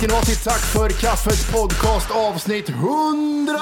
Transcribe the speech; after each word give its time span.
Till 0.00 0.08
Tack 0.44 0.60
för 0.60 0.88
kaffet 0.88 1.52
podcast 1.52 2.10
avsnitt 2.10 2.68
100! 2.68 3.52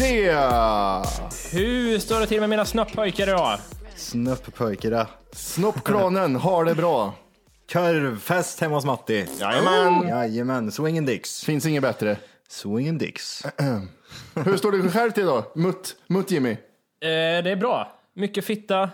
Yeah! 0.00 1.06
Hur 1.52 1.98
står 1.98 2.20
det 2.20 2.26
till 2.26 2.40
med 2.40 2.50
mina 2.50 2.64
snöppojkar 2.64 3.28
idag? 3.28 3.58
Snöpppojkarna. 3.96 5.06
Snoppklanen 5.32 6.36
har 6.36 6.64
det 6.64 6.74
bra. 6.74 7.14
Korvfest 7.72 8.60
hemma 8.60 8.74
hos 8.74 8.84
Matti. 8.84 9.26
Jajamän. 9.40 10.08
Jajamän, 10.08 10.70
swingin' 10.70 11.06
dicks. 11.06 11.44
Finns 11.44 11.66
inget 11.66 11.82
bättre. 11.82 12.16
Swingin' 12.50 12.98
dicks. 12.98 13.42
Hur 14.34 14.56
står 14.56 14.72
du 14.72 14.90
själv 14.90 15.10
till 15.10 15.26
då? 15.26 15.52
Mutt, 15.54 15.96
mutt 16.06 16.30
Jimmy? 16.30 16.50
Eh, 16.50 16.56
det 17.00 17.50
är 17.50 17.56
bra. 17.56 17.92
Mycket 18.14 18.44
fitta. 18.44 18.90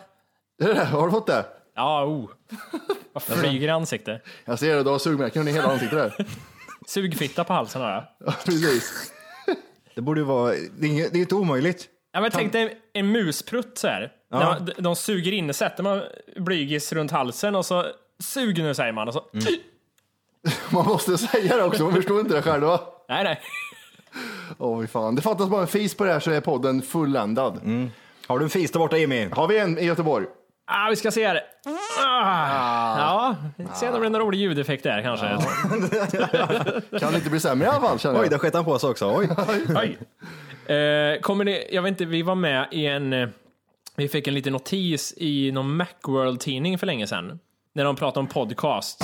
Har 0.90 1.04
du 1.06 1.10
fått 1.12 1.26
det? 1.26 1.44
Ja, 1.76 2.04
oh. 2.04 2.30
Vad 3.12 3.22
flyger 3.22 3.68
i 3.68 3.70
ansiktet. 3.70 4.22
Jag 4.44 4.58
ser 4.58 4.76
det, 4.76 4.82
du 4.82 4.90
har 4.90 4.98
sugmärken 4.98 5.48
i 5.48 5.52
hela 5.52 5.68
ansiktet 5.68 5.98
där. 5.98 6.26
Sugfitta 6.86 7.44
på 7.44 7.52
halsen 7.52 7.82
har 7.82 7.90
jag. 7.90 8.04
Ja, 8.26 8.34
Precis. 8.44 9.12
Det 9.94 10.00
borde 10.00 10.20
ju 10.20 10.24
vara, 10.26 10.50
det 10.78 10.86
är 10.86 10.90
inget- 10.90 11.12
det 11.12 11.18
är 11.18 11.20
inte 11.20 11.34
omöjligt. 11.34 11.88
Ja, 12.12 12.20
men 12.20 12.30
tänk 12.30 12.52
dig 12.52 12.80
en 12.92 13.12
musprutt 13.12 13.78
så 13.78 13.86
här. 13.88 14.12
Man, 14.30 14.64
de, 14.64 14.82
de 14.82 14.96
suger 14.96 15.32
in, 15.32 15.54
sätter 15.54 15.82
man 15.82 16.02
blygis 16.36 16.92
runt 16.92 17.10
halsen 17.10 17.54
och 17.54 17.66
så 17.66 17.86
sug 18.22 18.58
nu 18.58 18.74
säger 18.74 18.92
man 18.92 19.08
och 19.08 19.14
så. 19.14 19.24
Man 20.70 20.84
måste 20.86 21.18
säga 21.18 21.56
det 21.56 21.62
också, 21.64 21.82
man 21.84 21.94
förstår 21.94 22.20
inte 22.20 22.34
det 22.34 22.42
själva. 22.42 22.80
Nej, 23.08 23.24
nej. 23.24 23.40
Åh, 24.58 24.80
fy 24.80 24.86
fan. 24.86 25.14
Det 25.14 25.22
fattas 25.22 25.48
bara 25.48 25.60
en 25.60 25.66
fis 25.66 25.94
på 25.94 26.04
det 26.04 26.12
här 26.12 26.20
så 26.20 26.30
är 26.30 26.40
podden 26.40 26.82
fulländad. 26.82 27.60
Har 28.26 28.38
du 28.38 28.44
en 28.44 28.50
fis 28.50 28.70
där 28.70 28.78
borta 28.78 28.96
Jimmy? 28.98 29.28
Har 29.32 29.48
vi 29.48 29.58
en 29.58 29.78
i 29.78 29.84
Göteborg? 29.84 30.26
Ah, 30.74 30.90
vi 30.90 30.96
ska 30.96 31.10
se 31.10 31.26
här. 31.26 31.40
Ah. 32.06 32.98
Ja, 32.98 33.36
vi 33.56 33.64
får 33.66 33.74
se 33.74 33.86
om 33.86 33.94
det 33.94 34.00
blir 34.00 34.10
någon 34.10 34.20
rolig 34.20 34.38
ljudeffekt 34.38 34.84
där 34.84 35.02
kanske. 35.02 35.26
Kan 36.98 37.14
inte 37.14 37.30
bli 37.30 37.40
sämre 37.40 37.66
i 37.66 37.70
alla 37.70 37.80
fall 37.80 37.98
känner 37.98 38.18
Oj, 38.18 38.22
jag. 38.22 38.30
där 38.30 38.38
sket 38.38 38.54
han 38.54 38.64
på 38.64 38.78
sig 38.78 38.90
också. 38.90 39.14
Oj. 39.16 39.28
Oj. 39.76 39.98
Eh, 40.76 41.20
kommer 41.20 41.44
ni, 41.44 41.68
jag 41.72 41.82
vet 41.82 41.90
inte, 41.90 42.04
vi 42.04 42.22
var 42.22 42.34
med 42.34 42.68
i 42.70 42.86
en, 42.86 43.12
eh, 43.12 43.28
vi 43.96 44.08
fick 44.08 44.26
en 44.26 44.34
liten 44.34 44.52
notis 44.52 45.14
i 45.16 45.52
någon 45.52 45.76
Macworld-tidning 45.76 46.78
för 46.78 46.86
länge 46.86 47.06
sedan. 47.06 47.38
När 47.74 47.84
de 47.84 47.96
pratade 47.96 48.20
om 48.20 48.26
podcast. 48.26 49.00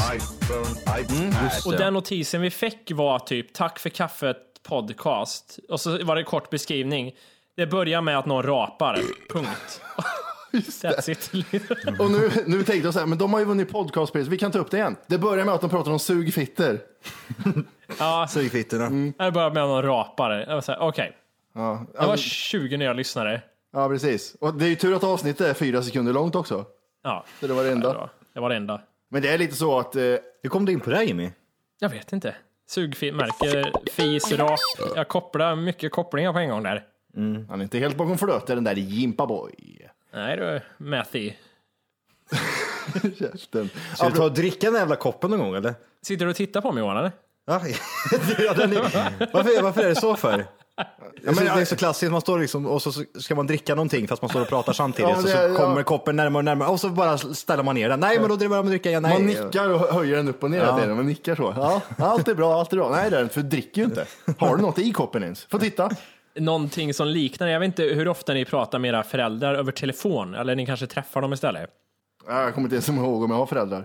Och 1.67 1.73
den 1.73 1.95
notisen 1.95 2.41
vi 2.41 2.51
fick 2.51 2.93
var 2.93 3.19
typ 3.19 3.53
tack 3.53 3.79
för 3.79 3.89
kaffet 3.91 4.37
podcast. 4.69 5.59
Och 5.69 5.81
så 5.81 6.05
var 6.05 6.15
det 6.15 6.21
en 6.21 6.25
kort 6.25 6.51
beskrivning. 6.51 7.13
Det 7.57 7.67
börjar 7.67 8.01
med 8.01 8.19
att 8.19 8.27
någon 8.27 8.43
rapar. 8.43 8.99
Punkt. 9.33 9.81
That's 10.83 11.11
it. 11.11 11.31
Och 12.01 12.11
nu, 12.11 12.31
nu 12.47 12.57
tänkte 12.63 12.87
jag 12.87 12.95
så 12.95 12.99
här, 13.01 13.07
men 13.07 13.19
de 13.19 13.33
har 13.33 13.41
ju 13.41 13.47
vunnit 13.47 13.73
podcastpris, 13.73 14.27
vi 14.29 14.39
kan 14.39 14.51
ta 14.51 14.59
upp 14.59 14.71
det 14.71 14.77
igen. 14.77 14.97
Det 15.07 15.19
börjar 15.19 15.45
med 15.45 15.55
att 15.55 15.61
de 15.61 15.71
pratar 15.71 15.91
om 15.93 15.99
sugfitter. 15.99 16.81
ja, 17.99 18.27
Sugfittorna. 18.31 19.13
det 19.19 19.33
börjar 19.33 19.51
med 19.51 19.63
att 19.63 19.69
någon 19.69 19.83
rapar. 19.83 20.31
Jag 20.31 20.55
var 20.55 20.61
så 20.61 20.73
här, 20.73 20.81
okej. 20.81 21.17
Ja, 21.55 21.87
Det 22.01 22.07
var 22.07 22.17
20 22.17 22.77
nya 22.77 22.93
lyssnare. 22.93 23.43
ja, 23.73 23.89
precis. 23.89 24.37
Och 24.41 24.55
det 24.55 24.65
är 24.65 24.69
ju 24.69 24.75
tur 24.77 24.95
att 24.97 25.05
avsnittet 25.05 25.47
är 25.47 25.55
fyra 25.55 25.83
sekunder 25.83 26.13
långt 26.13 26.35
också. 26.35 26.65
Ja, 27.03 27.25
Så 27.41 27.47
det 27.47 27.53
var 27.55 27.63
det 27.63 27.69
det 27.69 27.73
enda. 27.75 27.89
var 27.95 28.11
det, 28.35 28.41
var 28.41 28.49
det 28.51 28.57
enda. 28.57 28.81
Men 29.11 29.23
det 29.23 29.29
är 29.29 29.39
lite 29.39 29.55
så 29.57 29.79
att 29.79 29.97
eh, 29.97 30.03
Hur 30.43 30.49
kom 30.49 30.65
du 30.65 30.73
in 30.73 30.81
på 30.81 30.91
det 30.91 30.97
här 30.97 31.03
Jimmy? 31.05 31.31
Jag 31.79 31.89
vet 31.89 32.13
inte. 32.13 32.35
Sugmärke, 32.69 33.73
fis, 33.93 34.33
rap. 34.33 34.59
Jag 34.97 35.09
kopplar 35.09 35.57
mycket 35.57 35.93
kopplingar 35.93 36.33
på 36.33 36.39
en 36.39 36.49
gång 36.51 36.63
där. 36.63 36.85
han 37.49 37.61
är 37.61 37.63
inte 37.63 37.79
helt 37.79 37.97
bakom 37.97 38.19
flötet 38.19 38.47
den 38.57 38.65
där 38.65 38.75
Jimpa 38.75 39.27
boy. 39.27 39.55
Nej 40.13 40.37
du, 40.37 40.61
Matthew. 40.77 41.37
Käften. 43.19 43.71
Ska 43.97 44.09
du 44.09 44.17
ta 44.17 44.25
och 44.25 44.33
dricka 44.35 44.67
den 44.67 44.75
här 44.75 44.81
jävla 44.81 44.97
koppen 44.97 45.31
någon 45.31 45.39
gång 45.41 45.55
eller? 45.55 45.75
Sitter 46.03 46.25
du 46.25 46.31
och 46.31 46.37
tittar 46.37 46.61
på 46.61 46.73
mig 46.73 46.81
Johan 46.83 46.97
eller? 46.97 47.13
Ja, 47.47 47.61
ja, 48.39 48.55
den 48.55 48.73
är, 48.73 48.77
varför, 49.33 49.63
varför 49.63 49.83
är 49.83 49.89
det 49.89 49.95
så 49.95 50.17
för? 50.17 50.45
Ja, 50.77 50.85
men 51.33 51.35
det 51.45 51.51
är 51.51 51.65
så 51.65 51.77
klassiskt, 51.77 52.13
man 52.13 52.21
står 52.21 52.39
liksom 52.39 52.67
och 52.67 52.83
så 52.83 52.93
ska 53.19 53.35
man 53.35 53.47
dricka 53.47 53.75
någonting 53.75 54.09
fast 54.09 54.23
man 54.23 54.29
står 54.29 54.41
och 54.41 54.49
pratar 54.49 54.73
samtidigt 54.73 55.11
Ja, 55.11 55.23
det- 55.23 55.29
så 55.29 55.37
ja. 55.39 55.57
kommer 55.57 55.83
koppen 55.83 56.17
närmare 56.17 56.41
och 56.41 56.45
närmare 56.45 56.69
och 56.69 56.81
så 56.81 56.89
bara 56.89 57.19
ställer 57.19 57.63
man 57.63 57.75
ner 57.75 57.89
den. 57.89 58.01
Nej, 58.01 58.21
men 58.21 58.29
då 58.29 58.37
börjar 58.37 58.49
man 58.49 58.67
dricka 58.67 58.89
igen. 58.89 59.03
Nej. 59.03 59.13
Man 59.13 59.27
nickar 59.27 59.69
och 59.69 59.81
höjer 59.81 60.17
den 60.17 60.29
upp 60.29 60.43
och 60.43 60.51
ner 60.51 60.79
tiden. 60.81 60.97
Man 60.97 61.07
nickar 61.07 61.35
så. 61.35 61.55
Ja, 61.57 61.81
allt 61.99 62.29
är 62.29 62.35
bra, 62.35 62.61
allt 62.61 62.73
är 62.73 62.77
bra. 62.77 62.91
Nej, 62.91 63.11
det 63.11 63.17
är 63.19 63.23
inte, 63.23 63.35
för 63.35 63.41
du 63.43 63.49
dricker 63.49 63.81
ju 63.81 63.85
inte. 63.85 64.07
Har 64.39 64.57
du 64.57 64.63
något 64.63 64.79
i 64.79 64.93
koppen 64.93 65.23
ens? 65.23 65.45
Få 65.45 65.59
titta. 65.59 65.91
Någonting 66.39 66.95
som 66.95 67.09
liknar, 67.09 67.47
jag 67.49 67.61
vet 67.61 67.67
inte 67.67 67.83
hur 67.83 68.09
ofta 68.09 68.33
ni 68.35 68.45
pratar 68.45 68.79
med 68.79 68.89
era 68.89 69.03
föräldrar 69.03 69.55
över 69.55 69.73
telefon, 69.73 70.35
eller 70.35 70.57
ni 70.57 70.67
kanske 70.67 70.87
träffar 70.87 71.21
dem 71.21 71.33
istället. 71.33 71.71
Ja, 72.27 72.43
Jag 72.43 72.55
kommer 72.55 72.67
inte 72.67 72.75
ens 72.77 72.89
ihåg 72.89 73.23
om 73.23 73.31
jag 73.31 73.39
har 73.39 73.47
föräldrar. 73.47 73.85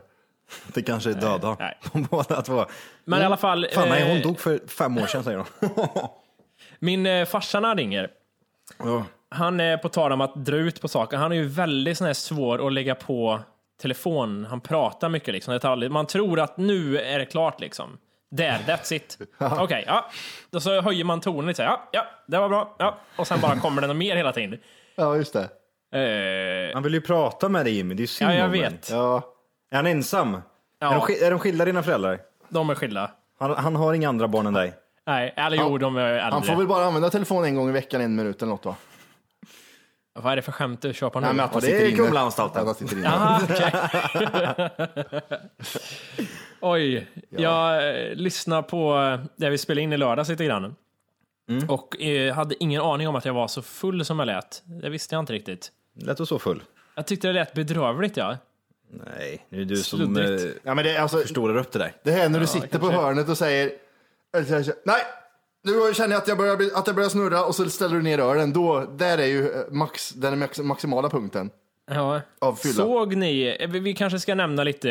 Det 0.73 0.81
kanske 0.81 1.09
är 1.09 1.13
döda. 1.13 1.57
Nej. 1.59 1.77
Båda 2.11 2.41
två. 2.41 2.65
Men 3.05 3.21
i 3.21 3.25
alla 3.25 3.37
fall, 3.37 3.67
Fan, 3.73 3.89
nej, 3.89 4.07
hon 4.07 4.17
eh, 4.17 4.23
dog 4.23 4.39
för 4.39 4.59
fem 4.67 4.97
år 4.97 5.05
sedan 5.05 5.23
säger 5.23 5.37
de. 5.37 5.45
min 6.79 7.05
eh, 7.05 7.25
farsa 7.25 7.59
när 7.59 7.67
han 7.67 7.77
ringer, 7.77 8.09
Ja. 8.77 9.05
han 9.29 9.59
är 9.59 9.77
på 9.77 9.89
tal 9.89 10.11
om 10.11 10.21
att 10.21 10.35
dra 10.35 10.55
ut 10.55 10.81
på 10.81 10.87
saker. 10.87 11.17
Han 11.17 11.31
är 11.31 11.35
ju 11.35 11.47
väldigt 11.47 11.97
sån 11.97 12.07
här 12.07 12.13
svår 12.13 12.67
att 12.67 12.73
lägga 12.73 12.95
på 12.95 13.39
telefon. 13.81 14.45
Han 14.49 14.61
pratar 14.61 15.09
mycket 15.09 15.33
liksom. 15.33 15.59
Man 15.91 16.05
tror 16.07 16.39
att 16.39 16.57
nu 16.57 16.97
är 16.99 17.19
det 17.19 17.25
klart 17.25 17.59
liksom. 17.59 17.97
Där, 18.35 18.59
that's 18.67 18.93
it. 18.93 19.17
Okej, 19.39 19.83
ja. 19.87 20.09
Och 20.53 20.63
så 20.63 20.81
höjer 20.81 21.03
man 21.03 21.21
tonen 21.21 21.45
lite 21.45 21.55
så 21.57 21.63
här, 21.63 21.69
ja, 21.69 21.81
ja, 21.91 22.05
det 22.27 22.37
var 22.39 22.49
bra, 22.49 22.75
ja. 22.79 22.97
Och 23.15 23.27
sen 23.27 23.41
bara 23.41 23.59
kommer 23.59 23.81
det 23.81 23.87
något 23.87 23.95
mer 23.97 24.15
hela 24.15 24.31
tiden. 24.33 24.59
Ja, 24.95 25.15
just 25.15 25.33
det. 25.33 25.49
Eh, 25.99 26.73
Han 26.73 26.83
vill 26.83 26.93
ju 26.93 27.01
prata 27.01 27.49
med 27.49 27.65
dig 27.65 27.73
Jimmy, 27.75 27.95
det 27.95 27.99
är 27.99 28.03
ju 28.03 28.07
synd 28.07 28.31
ja, 28.31 28.35
jag 28.35 28.45
om 28.45 28.51
vet. 28.51 28.89
Ja, 28.89 29.21
Är 29.71 29.75
han 29.75 29.87
ensam? 29.87 30.41
Ja. 30.79 30.93
Är, 30.95 31.07
de, 31.19 31.25
är 31.25 31.29
de 31.31 31.39
skilda 31.39 31.65
dina 31.65 31.83
föräldrar? 31.83 32.19
De 32.49 32.69
är 32.69 32.75
skilda. 32.75 33.11
Han, 33.39 33.51
han 33.55 33.75
har 33.75 33.93
inga 33.93 34.09
andra 34.09 34.27
barn 34.27 34.47
än 34.47 34.53
dig? 34.53 34.73
Nej, 35.07 35.33
eller 35.37 35.57
jo, 35.57 35.77
de 35.77 35.97
är 35.97 36.01
äldre. 36.01 36.21
han 36.31 36.43
får 36.43 36.55
väl 36.55 36.67
bara 36.67 36.85
använda 36.85 37.09
telefonen 37.09 37.45
en 37.45 37.55
gång 37.55 37.69
i 37.69 37.71
veckan, 37.71 38.01
en 38.01 38.15
minut 38.15 38.41
eller 38.41 38.49
något 38.51 38.65
va? 38.65 38.75
Vad 40.15 40.31
är 40.31 40.35
det 40.35 40.41
för 40.41 40.51
skämt 40.51 40.81
du 40.81 40.93
kör 40.93 41.09
på 41.09 41.19
nu? 41.19 41.25
Nej, 41.25 41.35
men 41.35 41.45
att 41.45 41.51
han 41.53 41.61
det 41.61 41.67
är 41.67 41.71
sitter 41.71 41.87
inne. 41.87 41.97
Kumlaanstalten. 41.97 42.61
Att 42.61 42.65
han 42.67 42.75
sitter 42.75 42.97
inne. 42.97 43.05
Jaha, 43.05 43.41
okej. 43.43 45.29
Oj, 46.61 47.07
jag 47.29 47.89
eh, 48.09 48.15
lyssnar 48.15 48.61
på 48.61 48.95
eh, 48.97 49.19
det 49.35 49.49
vi 49.49 49.57
spelade 49.57 49.81
in 49.81 49.93
i 49.93 49.97
lördags 49.97 50.29
lite 50.29 50.45
grann. 50.45 50.75
Och 51.67 52.01
eh, 52.01 52.33
hade 52.35 52.63
ingen 52.63 52.81
aning 52.81 53.07
om 53.07 53.15
att 53.15 53.25
jag 53.25 53.33
var 53.33 53.47
så 53.47 53.61
full 53.61 54.05
som 54.05 54.19
jag 54.19 54.25
lät. 54.25 54.61
Det 54.65 54.89
visste 54.89 55.15
jag 55.15 55.19
inte 55.19 55.33
riktigt. 55.33 55.71
Lät 55.99 56.17
du 56.17 56.25
så 56.25 56.39
full? 56.39 56.63
Jag 56.95 57.07
tyckte 57.07 57.27
det 57.27 57.33
lät 57.33 57.53
bedrövligt 57.53 58.17
ja. 58.17 58.37
Nej, 59.15 59.45
det 59.49 59.57
är 59.61 59.65
du 59.65 59.77
som 59.77 59.99
Sluddrigt. 59.99 60.43
eh, 60.43 60.51
Ja, 60.63 60.73
men 60.73 60.85
det, 60.85 60.95
är 60.95 61.01
alltså, 61.01 61.17
förstorar 61.17 61.57
upp 61.57 61.71
det 61.71 61.79
där. 61.79 61.93
det 62.03 62.11
här 62.11 62.29
när 62.29 62.39
du 62.39 62.47
sitter 62.47 62.79
på 62.79 62.85
kanske. 62.89 63.01
hörnet 63.01 63.29
och 63.29 63.37
säger 63.37 63.71
nej, 64.85 65.01
nu 65.63 65.93
känner 65.93 66.09
jag 66.11 66.21
att 66.21 66.27
jag 66.27 66.37
börjar, 66.37 66.57
bli- 66.57 66.71
att 66.75 66.87
jag 66.87 66.95
börjar 66.95 67.09
snurra 67.09 67.45
och 67.45 67.55
så 67.55 67.69
ställer 67.69 67.95
du 67.95 68.01
ner 68.01 68.19
ölen. 68.19 68.53
Då, 68.53 68.85
där 68.97 69.17
är 69.17 69.25
ju 69.25 69.49
eh, 69.51 69.61
max, 69.71 70.09
den 70.09 70.39
max, 70.39 70.59
maximala 70.59 71.09
punkten. 71.09 71.49
Ja. 71.91 72.21
Av 72.41 72.55
fylla. 72.55 72.73
Såg 72.73 73.15
ni, 73.15 73.57
eh, 73.59 73.69
vi, 73.69 73.79
vi 73.79 73.93
kanske 73.93 74.19
ska 74.19 74.35
nämna 74.35 74.63
lite, 74.63 74.89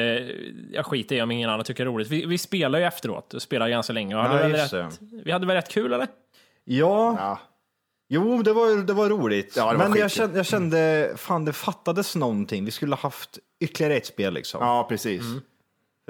jag 0.73 0.87
skiter 0.87 1.17
i 1.17 1.23
om 1.23 1.31
ingen 1.31 1.51
annan 1.51 1.65
tycker 1.65 1.85
det 1.85 1.91
är 1.91 1.93
roligt. 1.93 2.09
Vi, 2.09 2.27
vi 2.27 2.39
spelar 2.39 2.79
ju 2.79 2.85
efteråt, 2.85 3.35
och 3.35 3.43
spelar 3.43 3.69
ganska 3.69 3.93
länge. 3.93 4.17
Och 4.17 4.23
hade 4.23 4.49
just 4.59 4.73
rätt, 4.73 4.99
vi 5.25 5.33
hade 5.33 5.47
väl 5.47 5.57
rätt 5.57 5.69
kul 5.69 5.93
eller? 5.93 6.07
Ja, 6.65 7.17
Ja. 7.19 7.39
jo, 8.09 8.43
det 8.43 8.53
var, 8.53 8.83
det 8.87 8.93
var 8.93 9.09
roligt. 9.09 9.55
Ja, 9.57 9.73
det 9.73 9.79
var 9.79 9.89
Men 9.89 9.99
jag 9.99 10.11
kände, 10.11 10.37
jag 10.37 10.47
kände, 10.47 11.13
fan 11.17 11.45
det 11.45 11.53
fattades 11.53 12.17
någonting. 12.17 12.65
Vi 12.65 12.71
skulle 12.71 12.95
ha 12.95 13.01
haft 13.03 13.39
ytterligare 13.61 13.97
ett 13.97 14.07
spel 14.07 14.35
liksom. 14.35 14.61
ja, 14.63 14.87
precis. 14.89 15.23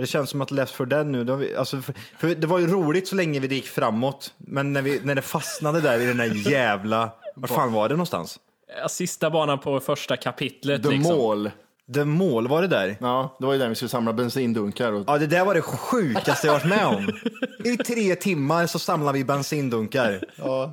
Det 0.03 0.07
känns 0.07 0.31
som 0.31 0.41
att 0.41 0.51
Left 0.51 0.75
4 0.75 0.87
Dead 0.87 1.07
nu, 1.07 1.37
vi, 1.37 1.57
alltså, 1.57 1.83
för, 2.19 2.35
det 2.35 2.47
var 2.47 2.59
ju 2.59 2.67
roligt 2.67 3.09
så 3.09 3.15
länge 3.15 3.41
vi 3.41 3.55
gick 3.55 3.67
framåt. 3.67 4.35
Men 4.37 4.73
när, 4.73 4.83
vi, 4.83 5.01
när 5.05 5.15
det 5.15 5.23
fastnade 5.23 5.81
där 5.81 6.01
i 6.01 6.07
den 6.07 6.17
där 6.17 6.51
jävla, 6.51 7.11
var 7.35 7.49
fan 7.49 7.73
var 7.73 7.89
det 7.89 7.95
någonstans? 7.95 8.41
Sista 8.89 9.31
banan 9.31 9.59
på 9.59 9.81
första 9.81 10.17
kapitlet. 10.17 10.83
The 10.83 10.89
liksom. 10.89 11.17
Mall. 11.17 11.51
Det 11.93 12.05
mål 12.05 12.49
var 12.49 12.63
det 12.63 12.69
där. 12.69 12.97
Ja, 13.01 13.37
det 13.41 13.47
var 13.47 13.53
ju 13.53 13.59
där 13.59 13.69
vi 13.69 13.75
skulle 13.75 13.89
samla 13.89 14.13
bensindunkar. 14.13 14.93
Och... 14.93 15.05
Ja, 15.07 15.19
det 15.19 15.27
där 15.27 15.45
var 15.45 15.55
det 15.55 15.63
sjukaste 15.63 16.47
jag 16.47 16.55
varit 16.55 16.65
med 16.69 16.87
om. 16.87 17.11
I 17.65 17.77
tre 17.77 18.15
timmar 18.15 18.67
så 18.67 18.79
samlade 18.79 19.19
vi 19.19 19.25
bensindunkar. 19.25 20.21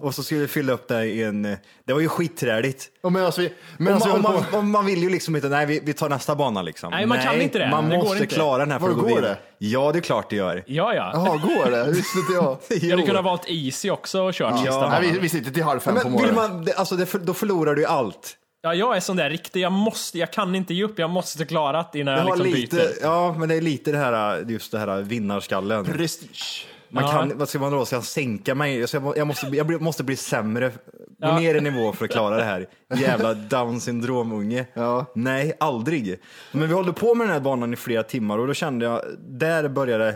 Och 0.02 0.16
så 0.16 0.24
skulle 0.24 0.42
vi 0.42 0.48
fylla 0.48 0.74
upp 0.74 0.88
det 0.88 1.06
i 1.06 1.24
en... 1.24 1.42
Det 1.86 1.94
var 1.94 2.00
ju 2.00 2.08
skitträligt. 2.10 2.88
Och 3.02 3.16
vi, 3.16 3.54
medan 3.78 4.02
vi 4.06 4.22
man, 4.22 4.74
på... 4.74 4.82
vill 4.82 5.04
ju 5.04 5.10
liksom 5.10 5.36
inte, 5.36 5.50
nej 5.50 5.66
vi, 5.66 5.80
vi 5.84 5.94
tar 5.94 6.10
nästa 6.10 6.36
bana 6.36 6.62
liksom. 6.62 6.92
Nej, 6.92 7.06
man 7.06 7.20
kan 7.20 7.42
inte 7.42 7.60
det. 7.60 7.70
Man 7.70 7.90
Det 7.90 7.96
går 7.96 8.04
måste 8.04 8.24
inte. 8.24 8.36
klara 8.36 8.58
den 8.58 8.72
här 8.72 8.80
för 8.80 8.90
att 8.90 8.96
gå 8.96 9.02
går 9.02 9.08
vidare. 9.08 9.28
det? 9.28 9.38
Ja, 9.58 9.92
det 9.92 10.00
är 10.00 10.02
klart 10.02 10.30
det 10.30 10.36
gör. 10.36 10.64
Ja, 10.68 10.94
ja. 10.94 11.12
Jaha, 11.14 11.38
går 11.38 11.72
det? 11.72 11.92
Visste 11.92 12.20
inte 12.20 12.34
jag. 12.34 12.58
Jag 12.90 12.90
hade 12.98 13.08
kunnat 13.08 13.24
valt 13.24 13.46
Easy 13.48 13.90
också 13.90 14.22
och 14.22 14.34
kört 14.34 14.60
sista 14.60 14.72
Nej, 14.72 14.90
banan. 14.90 15.02
vi, 15.02 15.20
vi 15.20 15.30
sitter 15.30 15.52
till 15.52 15.64
halv 15.64 15.80
fem 15.80 15.96
på 15.96 16.10
Men 16.10 16.22
vill 16.22 16.34
morgonen. 16.34 16.56
man, 16.66 16.68
alltså 16.78 16.96
det, 16.96 17.26
då 17.26 17.34
förlorar 17.34 17.76
du 17.76 17.82
ju 17.82 17.88
allt. 17.88 18.36
Ja, 18.62 18.74
jag 18.74 18.96
är 18.96 19.00
sån 19.00 19.18
där 19.18 19.30
riktig, 19.30 19.60
jag 19.62 19.72
måste, 19.72 20.18
jag 20.18 20.34
kan 20.34 20.56
inte 20.56 20.74
ge 20.74 20.84
upp, 20.84 21.00
jag 21.00 21.10
måste 21.10 21.46
klara 21.46 21.86
det 21.94 22.00
innan 22.00 22.14
Det 22.14 22.20
jag 22.20 22.28
har 22.28 22.36
liksom 22.38 22.54
lite, 22.62 22.76
byter. 22.76 22.90
ja, 23.02 23.36
men 23.38 23.50
det 23.50 23.56
är 23.56 23.62
lite 23.62 23.92
det 23.92 23.98
här, 23.98 24.46
just 24.48 24.72
det 24.72 24.80
här 24.80 25.02
vinnarskallen. 25.02 25.86
Prestige. 25.86 26.66
Man 26.90 27.04
Ja. 27.04 27.12
kan, 27.12 27.38
vad 27.38 27.50
ska 27.50 27.60
man 27.60 27.72
då, 27.72 27.86
ska 27.86 27.96
jag 27.96 28.04
sänka 28.04 28.56
mig? 28.56 28.80
Jag, 28.80 28.90
ska, 28.90 29.14
jag, 29.16 29.28
måste, 29.28 29.48
jag 29.48 29.82
måste 29.82 30.04
bli 30.04 30.16
sämre, 30.16 30.70
gå 30.70 30.74
Ja. 31.20 31.40
ner 31.40 31.56
i 31.56 31.62
nivå 31.62 31.94
för 31.94 32.06
att 32.06 32.12
klara 32.12 32.38
det 32.38 32.44
här. 32.44 32.68
Jävla 32.96 33.34
down 33.34 33.82
syndrom-unge. 33.82 34.66
Ja. 34.74 35.06
Nej, 35.16 35.54
aldrig. 35.60 36.20
Men 36.52 36.68
vi 36.68 36.74
håller 36.74 36.92
på 36.92 37.16
med 37.16 37.28
den 37.28 37.34
här 37.34 37.42
banan 37.42 37.74
i 37.74 37.76
flera 37.76 38.04
timmar 38.04 38.38
och 38.38 38.48
då 38.48 38.54
kände 38.54 38.86
jag, 38.86 39.02
där 39.20 39.70
började 39.70 40.16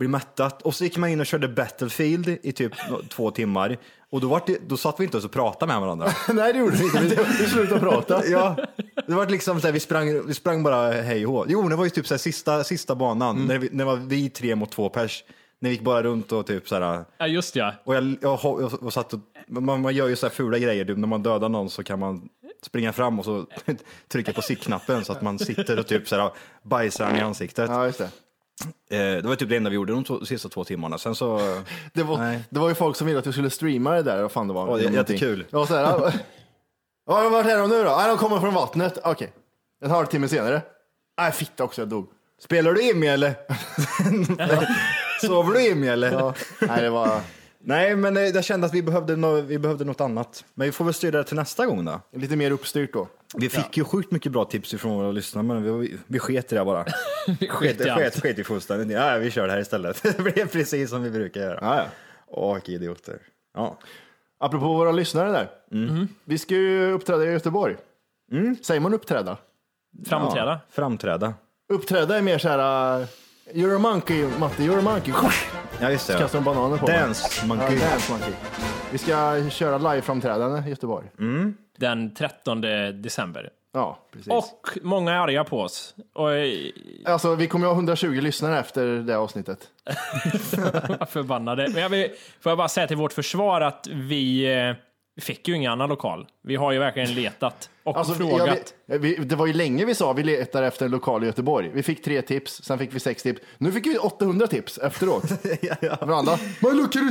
bli 0.00 0.08
mättat. 0.08 0.62
Och 0.62 0.74
så 0.74 0.84
gick 0.84 0.96
man 0.96 1.10
in 1.10 1.20
och 1.20 1.26
körde 1.26 1.48
Battlefield 1.48 2.28
i 2.42 2.52
typ 2.52 2.72
två 3.08 3.30
timmar. 3.30 3.78
Och 4.10 4.20
då, 4.20 4.28
var 4.28 4.42
det, 4.46 4.58
då 4.68 4.76
satt 4.76 5.00
vi 5.00 5.04
inte 5.04 5.16
ens 5.16 5.24
och 5.24 5.32
pratade 5.32 5.72
med 5.72 5.80
varandra. 5.80 6.08
Nej, 6.32 6.52
det 6.52 6.58
gjorde 6.58 6.76
vi 6.76 6.84
inte. 6.84 7.00
Vi, 7.00 7.16
vi 7.38 7.46
slutade 7.46 7.80
prata. 7.80 8.26
Ja, 8.30 8.56
det 9.06 9.14
var 9.14 9.26
liksom 9.26 9.60
så 9.60 9.66
här, 9.66 9.72
vi 9.72 9.80
sprang, 9.80 10.26
vi 10.26 10.34
sprang 10.34 10.62
bara 10.62 10.90
hej 10.92 11.26
och 11.26 11.32
hå. 11.32 11.44
Jo, 11.48 11.68
det 11.68 11.76
var 11.76 11.84
ju 11.84 11.90
typ 11.90 12.06
så 12.06 12.14
här, 12.14 12.18
sista, 12.18 12.64
sista 12.64 12.94
banan, 12.94 13.46
när, 13.46 13.58
vi, 13.58 13.68
när 13.72 13.78
det 13.78 13.84
var 13.84 13.96
vi 13.96 14.30
tre 14.30 14.54
mot 14.54 14.70
två 14.72 14.88
pers. 14.88 15.24
När 15.58 15.70
vi 15.70 15.74
gick 15.76 15.84
bara 15.84 16.02
runt 16.02 16.32
och 16.32 16.46
typ 16.46 16.68
så 16.68 16.74
här, 16.74 17.04
Ja, 17.18 17.26
just 17.26 17.56
ja. 17.56 17.74
och 17.84 17.94
jag, 17.94 18.16
jag, 18.20 18.38
jag, 18.42 18.72
jag 18.82 18.92
satt 18.92 19.12
och, 19.12 19.20
man, 19.48 19.80
man 19.80 19.94
gör 19.94 20.08
ju 20.08 20.16
så 20.16 20.26
här 20.26 20.34
fula 20.34 20.58
grejer, 20.58 20.84
typ, 20.84 20.98
när 20.98 21.08
man 21.08 21.22
dödar 21.22 21.48
någon 21.48 21.70
så 21.70 21.84
kan 21.84 21.98
man 21.98 22.28
springa 22.62 22.92
fram 22.92 23.18
och 23.18 23.24
så 23.24 23.46
trycka 24.08 24.32
på 24.32 24.42
sittknappen 24.42 25.04
så 25.04 25.12
att 25.12 25.22
man 25.22 25.38
sitter 25.38 25.78
och 25.78 25.86
typ 25.86 26.08
så 26.08 26.16
här, 26.16 26.30
bajsar 26.62 27.16
i 27.16 27.20
ansiktet. 27.20 27.70
Ja, 27.70 27.86
just 27.86 27.98
det. 27.98 28.10
Eh, 28.90 28.98
det 28.98 29.22
var 29.22 29.36
typ 29.36 29.48
det 29.48 29.56
enda 29.56 29.70
vi 29.70 29.76
gjorde 29.76 29.92
de 29.92 30.04
två, 30.04 30.24
sista 30.24 30.48
två 30.48 30.64
timmarna. 30.64 30.98
Sen 30.98 31.14
så, 31.14 31.38
Det 31.92 32.02
var, 32.02 32.18
Nej. 32.18 32.40
det 32.50 32.60
var 32.60 32.68
ju 32.68 32.74
folk 32.74 32.96
som 32.96 33.06
ville 33.06 33.18
att 33.18 33.26
vi 33.26 33.32
skulle 33.32 33.50
streama 33.50 33.94
det 33.94 34.02
där. 34.02 34.22
Vad 34.22 34.32
fan 34.32 34.48
det 34.48 34.54
var. 34.54 34.68
Ja, 34.68 34.76
det 34.76 34.82
är 34.84 34.90
Någonting. 34.90 35.14
jättekul. 35.16 35.44
Ja, 35.50 35.66
så 35.66 35.74
här, 35.76 35.98
vart 37.30 37.46
är 37.46 37.58
de 37.58 37.70
nu 37.70 37.84
då? 37.84 38.02
De 38.08 38.18
kommer 38.18 38.40
från 38.40 38.54
vattnet. 38.54 38.98
Okej. 39.04 39.32
En 39.84 39.90
halvtimme 39.90 40.28
senare. 40.28 40.62
Nej, 41.20 41.32
fitta 41.32 41.64
också, 41.64 41.80
jag 41.80 41.88
dog. 41.88 42.10
spelar 42.42 42.72
du 42.72 42.82
Imi 42.90 43.06
eller? 43.06 43.34
Sover 45.26 45.54
du 45.54 45.66
Imi 45.70 45.88
eller? 45.88 46.12
Ja. 46.12 46.34
Nej, 46.60 46.82
det 46.82 46.90
var 46.90 47.20
Nej, 47.64 47.96
men 47.96 48.16
eh, 48.16 48.22
jag 48.22 48.44
kände 48.44 48.66
att 48.66 48.74
vi 48.74 48.82
behövde, 48.82 49.16
nå 49.16 49.40
vi 49.40 49.58
behövde 49.58 49.84
något 49.84 50.00
annat. 50.00 50.44
Men 50.54 50.64
vi 50.66 50.72
får 50.72 50.84
väl 50.84 50.94
styra 50.94 51.18
det 51.18 51.24
till 51.24 51.36
nästa 51.36 51.66
gång 51.66 51.84
då. 51.84 52.00
lite 52.12 52.36
mer 52.36 52.50
uppstyrt 52.50 52.92
då. 52.92 53.08
Vi 53.36 53.48
fick 53.48 53.76
ju 53.76 53.84
sjukt 53.84 54.10
mycket 54.10 54.32
bra 54.32 54.44
tips 54.44 54.74
ifrån 54.74 54.96
våra 54.96 55.12
lyssnare, 55.12 55.44
men 55.44 55.80
vi, 55.80 55.98
vi 56.06 56.18
sket 56.18 56.52
i 56.52 56.54
det 56.54 56.64
bara. 56.64 56.84
Vi 57.40 57.48
sket 57.48 57.80
i 57.80 57.84
Sket, 57.84 58.20
sket, 58.20 58.38
i 58.38 58.44
fullständigt. 58.44 58.96
Ja, 58.96 59.18
vi 59.18 59.30
kör 59.30 59.46
det 59.46 59.52
här 59.52 59.60
istället. 59.60 60.02
Det 60.16 60.22
blev 60.22 60.48
precis 60.48 60.90
som 60.90 61.02
vi 61.02 61.10
brukar 61.10 61.40
göra. 61.40 61.58
Ja, 61.60 61.76
ja. 61.76 61.84
Åh, 62.26 62.54
vilka 62.54 62.72
idioter. 62.72 63.18
Ja. 63.54 63.78
Apropå 64.40 64.66
våra 64.66 64.92
lyssnare 64.92 65.32
där. 65.32 65.50
Mm. 65.72 66.08
Vi 66.24 66.38
ska 66.38 66.54
ju 66.54 66.92
uppträda 66.92 67.24
i 67.24 67.32
Göteborg. 67.32 67.76
Säger 68.62 68.80
man 68.80 68.94
uppträda? 68.94 69.36
Framträda. 70.06 70.50
Ja, 70.50 70.60
framträda. 70.70 71.34
Uppträda 71.72 72.18
är 72.18 72.22
mer 72.22 72.38
så 72.38 72.48
här... 72.48 73.00
Uh, 73.00 73.06
you're 73.52 73.76
a 73.76 73.78
monkey, 73.78 74.26
Matte, 74.38 74.62
you're 74.62 74.78
a 74.78 74.82
monkey. 74.82 75.12
Ja, 75.80 75.90
just 75.90 76.06
det. 76.06 76.18
Kastar 76.18 76.38
de 76.38 76.44
bananer 76.44 76.76
på 76.76 76.86
mig. 76.86 76.98
Dance 77.00 77.28
Ja, 77.40 77.46
monkey. 77.46 77.78
dance 77.78 78.12
monkey. 78.12 78.32
Vi 78.92 78.98
ska 78.98 79.42
köra 79.50 79.78
live-framträdande 79.78 80.66
i 80.66 80.70
Göteborg. 80.70 81.06
Den 81.78 82.14
13 82.14 82.60
december. 83.02 83.50
Ja, 83.72 83.98
precis. 84.12 84.32
Och 84.32 84.68
många 84.82 85.12
är 85.12 85.16
arga 85.18 85.44
på 85.44 85.60
oss. 85.60 85.94
Och 86.14 86.32
eh, 86.32 86.52
Alltså, 87.04 87.34
vi 87.34 87.46
kommer 87.46 87.66
ju 87.66 87.68
ha 87.68 87.74
120 87.74 88.06
lyssnare 88.20 88.58
efter 88.58 88.86
det 88.86 89.18
avsnittet. 89.18 89.58
förbannade. 91.08 91.68
Men 91.68 91.82
jag 91.82 91.88
vill, 91.88 92.08
får 92.40 92.50
jag 92.50 92.58
bara 92.58 92.68
säga 92.68 92.86
till 92.86 92.96
vårt 92.96 93.12
försvar 93.12 93.60
att 93.60 93.86
vi 93.90 94.46
eh, 95.20 95.24
fick 95.24 95.48
ju 95.48 95.54
ingen 95.56 95.72
annan 95.72 95.88
lokal. 95.88 96.26
Vi 96.42 96.56
har 96.56 96.72
ju 96.72 96.78
verkligen 96.78 97.14
letat 97.14 97.70
och 97.84 97.96
Alltså, 97.96 98.12
vi- 98.12 98.18
frågat. 98.18 98.74
ja, 98.86 98.98
vi, 98.98 98.98
vi, 98.98 99.14
det 99.24 99.36
var 99.36 99.46
ju 99.46 99.52
länge 99.52 99.84
vi 99.84 99.94
sa 99.94 100.12
vi 100.12 100.22
letar 100.22 100.62
efter 100.62 100.84
en 100.86 100.90
lokal 100.92 101.22
i 101.22 101.26
Göteborg. 101.26 101.70
Vi 101.74 101.82
fick 101.82 102.02
tre 102.04 102.22
tips, 102.22 102.62
sen 102.64 102.78
fick 102.78 102.94
vi 102.94 103.00
sex 103.00 103.22
tips. 103.22 103.40
Nu 103.58 103.72
fick 103.72 103.86
vi 103.86 103.98
800 103.98 104.46
tips 104.46 104.78
efteråt. 104.78 105.22
Från 105.98 106.10
andra. 106.12 106.38
Men 106.60 106.76
look, 106.76 106.92
kan 106.92 107.04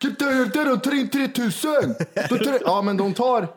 du, 0.00 0.50
kan 0.50 0.64
du 0.64 0.76
ta 0.76 0.90
3000? 0.90 1.72
Då 2.28 2.36
tar- 2.38 2.58
Ja, 2.64 2.82
men 2.82 2.96
de 2.96 3.14
tar 3.14 3.48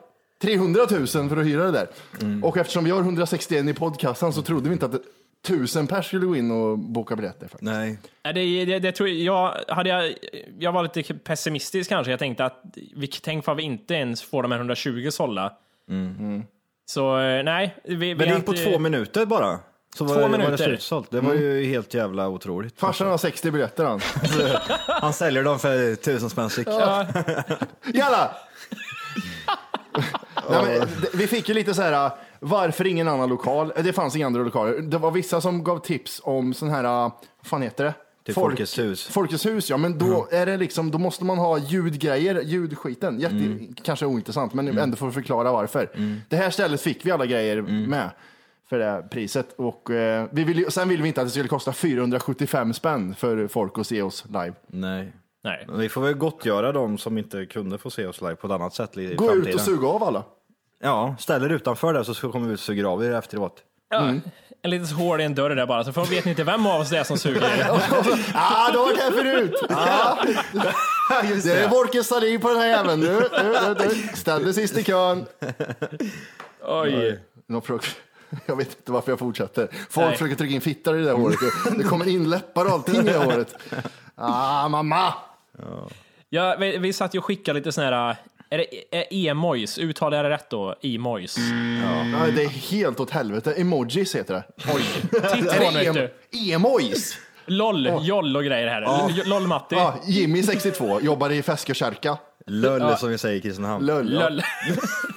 300 0.41 0.81
000 0.91 1.07
för 1.07 1.37
att 1.37 1.45
hyra 1.45 1.63
det 1.63 1.71
där. 1.71 1.87
Mm. 2.21 2.43
Och 2.43 2.57
eftersom 2.57 2.83
vi 2.83 2.91
har 2.91 2.99
161 2.99 3.65
i 3.65 3.73
podcastan 3.73 4.33
så 4.33 4.41
trodde 4.41 4.69
vi 4.69 4.73
inte 4.73 4.85
att 4.85 4.91
det- 4.91 4.99
tusen 5.47 5.87
pers 5.87 6.07
skulle 6.07 6.25
gå 6.25 6.35
in 6.35 6.51
och 6.51 6.77
boka 6.79 7.15
biljetter. 7.15 7.47
Faktiskt. 7.47 7.61
Nej. 7.61 7.97
Nej, 8.23 8.33
Det, 8.33 8.65
det, 8.65 8.79
det 8.79 8.91
tror 8.91 9.09
jag, 9.09 9.53
hade 9.67 9.89
jag, 9.89 10.13
jag 10.59 10.71
var 10.71 10.83
lite 10.83 11.13
pessimistisk 11.13 11.89
kanske. 11.89 12.11
Jag 12.11 12.19
tänkte 12.19 12.45
att 12.45 12.63
vi, 12.95 13.07
tänk 13.07 13.45
för 13.45 13.51
att 13.51 13.57
vi 13.57 13.63
inte 13.63 13.93
ens 13.93 14.21
får 14.23 14.43
de 14.43 14.51
här 14.51 14.59
120 14.59 15.07
sålda. 15.11 15.53
Så 16.85 17.19
eh, 17.19 17.43
nej. 17.43 17.75
Vi, 17.83 17.95
vi 17.95 18.15
Men 18.15 18.27
det 18.29 18.35
gick 18.35 18.45
på 18.45 18.51
inte- 18.55 18.63
två 18.71 18.79
minuter 18.79 19.25
bara. 19.25 19.59
Så 19.97 20.03
var, 20.05 20.13
Två 20.15 20.21
det- 20.21 20.27
var 20.27 20.37
det 20.37 20.43
minuter. 20.43 20.63
slutsålt. 20.65 21.11
Det 21.11 21.21
var 21.21 21.33
ju 21.33 21.65
helt 21.65 21.93
jävla 21.93 22.27
otroligt. 22.27 22.79
Farsan 22.79 23.07
har 23.07 23.17
60 23.17 23.51
biljetter 23.51 23.85
han. 23.85 24.01
Han 25.01 25.13
säljer 25.13 25.43
dem 25.43 25.59
för 25.59 25.95
tusen 25.95 26.29
spänn 26.29 26.49
styck. 26.49 26.67
Jalla! 27.93 28.31
Nej, 30.49 30.79
men, 30.79 30.79
det- 31.01 31.13
vi 31.17 31.27
fick 31.27 31.47
ju 31.49 31.53
lite 31.55 31.73
så 31.73 31.81
här, 31.81 32.11
varför 32.41 32.87
ingen 32.87 33.07
annan 33.07 33.29
lokal? 33.29 33.71
Det 33.83 33.93
fanns 33.93 34.15
inga 34.15 34.25
andra 34.25 34.41
lokaler. 34.43 34.77
Det 34.81 34.97
var 34.97 35.11
vissa 35.11 35.41
som 35.41 35.63
gav 35.63 35.79
tips 35.79 36.21
om 36.23 36.53
sån 36.53 36.69
här, 36.69 36.83
vad 36.83 37.11
fan 37.43 37.61
heter 37.61 37.83
det? 37.83 37.93
Till 38.25 38.33
Folkets 38.33 38.79
hus. 38.79 39.07
Folkets 39.07 39.45
hus, 39.45 39.69
ja. 39.69 39.77
Men 39.77 39.97
då, 39.97 40.27
är 40.31 40.45
det 40.45 40.57
liksom, 40.57 40.91
då 40.91 40.97
måste 40.97 41.25
man 41.25 41.37
ha 41.37 41.57
ljudgrejer, 41.57 42.41
ljudskiten. 42.41 43.19
Jätte, 43.19 43.59
Kanske 43.83 44.05
ointressant, 44.05 44.53
men 44.53 44.77
ändå 44.77 44.97
för 44.97 45.07
att 45.07 45.13
förklara 45.13 45.51
varför. 45.51 45.89
Det 46.29 46.35
här 46.35 46.49
stället 46.49 46.81
fick 46.81 47.05
vi 47.05 47.11
alla 47.11 47.25
grejer 47.25 47.61
med 47.61 48.09
för 48.69 48.79
det 48.79 48.85
här 48.85 49.01
priset. 49.01 49.53
Och, 49.57 49.91
eh, 49.91 50.25
vi 50.31 50.43
vill, 50.43 50.57
ju- 50.59 50.69
sen 50.71 50.89
vill 50.89 51.01
vi 51.01 51.07
inte 51.07 51.21
att 51.21 51.27
det 51.27 51.31
skulle 51.31 51.47
kosta 51.47 51.73
475 51.73 52.73
spänn 52.73 53.15
för 53.15 53.47
folk 53.47 53.77
att 53.77 53.87
se 53.87 54.01
oss 54.01 54.25
live. 54.27 54.53
Nej. 54.67 55.13
Nej. 55.43 55.65
Men 55.67 55.79
vi 55.79 55.89
får 55.89 56.01
väl 56.01 56.13
gottgöra 56.13 56.71
de 56.71 56.97
som 56.97 57.17
inte 57.17 57.45
kunde 57.45 57.77
få 57.77 57.89
se 57.89 58.05
oss 58.05 58.21
live 58.21 58.35
på 58.35 58.47
ett 58.47 58.53
annat 58.53 58.73
sätt 58.73 58.97
i 58.97 59.15
Gå 59.15 59.25
framtiden. 59.27 59.47
ut 59.49 59.55
och 59.55 59.61
suga 59.61 59.87
av 59.87 60.03
alla. 60.03 60.23
Ja, 60.79 61.15
ställ 61.19 61.43
er 61.43 61.49
utanför 61.49 61.93
där 61.93 62.03
så 62.03 62.31
kommer 62.31 62.47
vi 62.47 62.53
ut 62.53 62.59
och 62.59 62.63
suger 62.65 62.83
av 62.83 63.05
er 63.05 63.11
efteråt. 63.11 63.63
Ja, 63.89 64.13
En 64.61 64.69
litet 64.69 64.91
hål 64.91 65.21
i 65.21 65.23
en 65.23 65.35
dörr 65.35 65.49
där 65.49 65.65
bara, 65.65 65.83
så 65.83 65.93
får 65.93 66.05
vet 66.05 66.25
ni 66.25 66.31
inte 66.31 66.43
vem 66.43 66.65
av 66.67 66.81
oss 66.81 66.89
det 66.89 66.97
är 66.97 67.03
som 67.03 67.17
suger. 67.17 67.41
Ah, 68.33 68.71
du 68.71 68.77
har 68.77 68.85
varit 68.85 68.99
här 68.99 69.11
förut! 69.11 69.55
Ah. 69.69 70.25
Det 71.43 71.63
är 71.63 71.69
Wolkes 71.69 72.07
saliv 72.07 72.39
på 72.39 72.49
den 72.49 72.57
här 72.57 72.67
jäveln. 72.67 73.01
Du, 73.01 73.07
du, 73.07 73.29
du, 73.29 73.89
du. 73.89 74.17
Ställ 74.17 74.43
dig 74.43 74.53
sist 74.53 74.77
i 74.77 74.83
kön. 74.83 75.25
Oj. 76.61 77.19
Jag 78.45 78.55
vet 78.55 78.67
inte 78.67 78.91
varför 78.91 79.11
jag 79.11 79.19
fortsätter. 79.19 79.67
Folk 79.89 80.07
Nej. 80.07 80.17
försöker 80.17 80.35
trycka 80.35 80.55
in 80.55 80.61
fittar 80.61 80.95
i 80.95 80.99
det 80.99 81.05
där 81.05 81.13
håret. 81.13 81.37
Det 81.77 81.83
kommer 81.83 82.07
in 82.07 82.29
läppar 82.29 82.65
och 82.65 82.71
allting 82.71 82.95
i 82.95 83.01
det 83.01 83.11
här 83.11 83.25
håret. 83.25 83.55
Ah, 84.15 84.67
mamma! 84.67 85.13
Ja, 86.29 86.55
vi, 86.59 86.77
vi 86.77 86.93
satt 86.93 87.15
ju 87.15 87.19
och 87.19 87.25
skickade 87.25 87.59
lite 87.59 87.71
såna 87.71 87.87
här 87.87 88.15
Är 88.49 88.57
det 88.57 88.95
är 89.25 89.31
emojis? 89.31 89.77
Uttalar 89.77 90.17
jag 90.17 90.25
det 90.25 90.29
rätt 90.29 90.49
då? 90.49 90.75
Emojis. 90.81 91.37
Ja, 92.17 92.27
det 92.35 92.43
är 92.43 92.49
helt 92.49 92.99
åt 92.99 93.09
helvete. 93.11 93.53
Emojis 93.53 94.15
heter 94.15 94.33
det. 94.33 94.43
Oj. 94.75 94.81
Titta 95.11 95.71
nu, 95.71 95.83
vet 95.83 95.93
du. 95.93 96.51
emojis? 96.53 97.17
LOL, 97.45 97.89
joll 98.01 98.35
och 98.37 98.43
grejer 98.43 98.67
här. 98.67 98.81
LOL-Matti. 99.29 99.75
Ja, 99.75 99.95
Jimmy 100.07 100.43
62, 100.43 101.01
jobbar 101.01 101.29
i 101.29 101.41
Feskekärka. 101.43 102.17
Lull 102.49 102.97
som 102.97 103.09
vi 103.09 103.17
säger 103.17 103.35
i 103.37 103.41
Kristinehamn. 103.41 103.85
Lull. 103.85 104.13
ja. 104.13 104.29
LOL. 104.29 104.41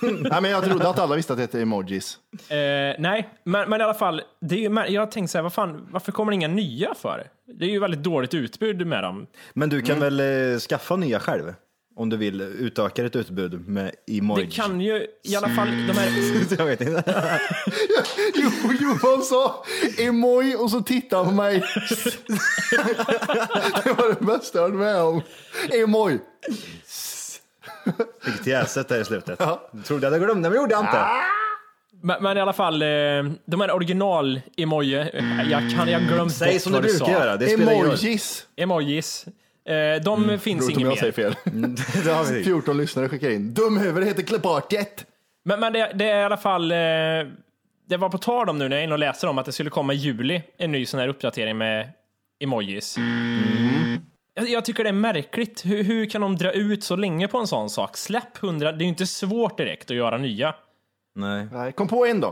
Nej, 0.30 0.42
men 0.42 0.50
jag 0.50 0.64
trodde 0.64 0.88
att 0.88 0.98
alla 0.98 1.16
visste 1.16 1.32
att 1.32 1.36
det 1.38 1.42
hette 1.42 1.60
emojis. 1.60 2.18
Eh, 2.48 2.56
nej, 2.98 3.28
men, 3.44 3.70
men 3.70 3.80
i 3.80 3.84
alla 3.84 3.94
fall, 3.94 4.22
det 4.40 4.54
är 4.54 4.58
ju, 4.60 4.68
mär- 4.68 4.86
jag 4.88 5.02
har 5.02 5.06
tänkt 5.06 5.30
så 5.30 5.38
här, 5.38 5.42
vad 5.42 5.52
fan, 5.52 5.88
varför 5.90 6.12
kommer 6.12 6.32
det 6.32 6.34
inga 6.34 6.48
nya 6.48 6.94
för? 6.94 7.26
Det 7.58 7.64
är 7.64 7.68
ju 7.68 7.78
väldigt 7.78 8.02
dåligt 8.02 8.34
utbud 8.34 8.86
med 8.86 9.02
dem. 9.02 9.26
Men 9.52 9.68
du 9.68 9.76
Mm. 9.76 9.86
kan 9.86 10.00
väl 10.00 10.20
eh, 10.52 10.58
skaffa 10.58 10.96
nya 10.96 11.20
själv? 11.20 11.54
Om 12.00 12.08
du 12.08 12.16
vill 12.16 12.40
utöka 12.40 13.02
ditt 13.02 13.16
utbud 13.16 13.68
med 13.68 13.90
emoji. 14.06 14.44
Det 14.44 14.50
kan 14.50 14.80
ju 14.80 15.06
i 15.24 15.36
alla 15.36 15.48
fall, 15.48 15.68
de 15.68 15.92
här, 15.92 16.10
Jag 16.58 16.66
vet 16.66 16.80
inte. 16.80 17.40
Jo, 18.34 18.50
Johan 18.80 19.22
sa 19.22 19.64
emoj 19.98 20.56
och 20.56 20.70
så 20.70 20.80
tittade 20.80 21.24
han 21.24 21.36
på 21.36 21.42
mig. 21.42 21.58
det 23.84 23.92
var 23.92 24.08
det 24.08 24.26
bästa 24.26 24.58
jag 24.58 24.68
varit 24.68 24.80
med 24.80 25.02
om. 25.02 25.22
Emoj. 25.70 26.18
Fick 28.24 28.44
tjäset 28.44 28.88
där 28.88 29.00
i 29.00 29.04
slutet. 29.04 29.38
Trodde 29.84 30.06
jag 30.06 30.12
hade 30.12 30.24
glömt 30.24 30.42
det, 30.42 30.50
men 30.50 30.58
gjorde 30.58 30.74
jag 30.74 30.80
inte. 30.80 31.04
men, 32.02 32.22
men 32.22 32.36
i 32.36 32.40
alla 32.40 32.52
fall, 32.52 32.82
eh, 32.82 32.88
de 33.44 33.60
här 33.60 33.72
original-emoji, 33.72 34.98
eh, 34.98 35.50
jag 35.50 35.70
kan, 35.76 35.88
jag 35.88 36.02
glömt 36.02 36.34
Säg 36.34 36.58
som 36.58 36.72
du 36.72 36.80
du 36.80 36.88
brukar 36.88 37.12
göra. 37.12 37.36
Det 37.36 37.48
spelar. 37.48 37.72
Emojis. 37.72 38.46
Emojis. 38.56 39.26
Eh, 39.64 40.02
de 40.02 40.38
finns 40.38 40.64
Roligt 40.64 40.76
om 40.76 40.82
inget 40.82 41.02
jag 41.02 41.06
mer. 41.06 41.12
säger 41.12 41.12
fel. 41.12 41.34
Det 42.04 42.10
har 42.12 42.32
vi. 42.32 42.44
14 42.44 42.76
lyssnare 42.78 43.08
skickar 43.08 43.30
in. 43.30 43.54
Dumhuvud 43.54 44.04
heter 44.04 44.22
Klepartet. 44.22 45.06
Men, 45.44 45.60
men 45.60 45.72
det, 45.72 45.92
det 45.94 46.04
är 46.04 46.20
i 46.20 46.24
alla 46.24 46.36
fall, 46.36 46.70
eh, 46.72 46.76
det 47.88 47.96
var 47.96 48.08
på 48.08 48.18
tal 48.18 48.48
om 48.48 48.58
nu 48.58 48.68
när 48.68 48.76
jag 48.76 48.80
är 48.80 48.84
inne 48.84 48.92
och 48.92 48.98
läser 48.98 49.28
om 49.28 49.38
att 49.38 49.46
det 49.46 49.52
skulle 49.52 49.70
komma 49.70 49.92
i 49.92 49.96
juli, 49.96 50.42
en 50.56 50.72
ny 50.72 50.86
sån 50.86 51.00
här 51.00 51.08
uppdatering 51.08 51.58
med 51.58 51.88
emojis. 52.42 52.96
Jag, 54.34 54.48
jag 54.48 54.64
tycker 54.64 54.84
det 54.84 54.90
är 54.90 54.94
märkligt. 54.94 55.64
Hur, 55.64 55.82
hur 55.82 56.06
kan 56.06 56.20
de 56.20 56.36
dra 56.36 56.52
ut 56.52 56.84
så 56.84 56.96
länge 56.96 57.28
på 57.28 57.38
en 57.38 57.46
sån 57.46 57.70
sak? 57.70 57.96
Släpp 57.96 58.38
hundra, 58.38 58.72
det 58.72 58.82
är 58.82 58.86
ju 58.86 58.88
inte 58.88 59.06
svårt 59.06 59.56
direkt 59.56 59.90
att 59.90 59.96
göra 59.96 60.18
nya. 60.18 60.54
Nej. 61.14 61.46
Nej, 61.52 61.72
kom 61.72 61.88
på 61.88 62.06
en 62.06 62.20
då. 62.20 62.28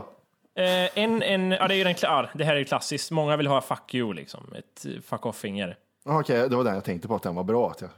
Eh, 0.59 0.99
en, 1.03 1.21
en, 1.23 1.51
ja, 1.51 1.67
det 1.67 1.73
är 1.73 1.77
ju 1.77 1.83
den, 1.83 1.95
ja, 2.01 2.29
det 2.33 2.43
här 2.43 2.53
är 2.53 2.59
ju 2.59 2.65
klassiskt. 2.65 3.11
Många 3.11 3.37
vill 3.37 3.47
ha 3.47 3.61
fuck 3.61 3.93
you, 3.93 4.13
liksom. 4.13 4.53
Ett 4.57 4.85
fuck 5.05 5.25
off-finger. 5.25 5.75
Okej, 6.09 6.49
det 6.49 6.55
var 6.55 6.63
den 6.63 6.73
jag 6.75 6.83
tänkte 6.83 7.07
på 7.07 7.15
att 7.15 7.23
den 7.23 7.35
var 7.35 7.43
bra. 7.43 7.71
Att 7.71 7.81
jag... 7.81 7.89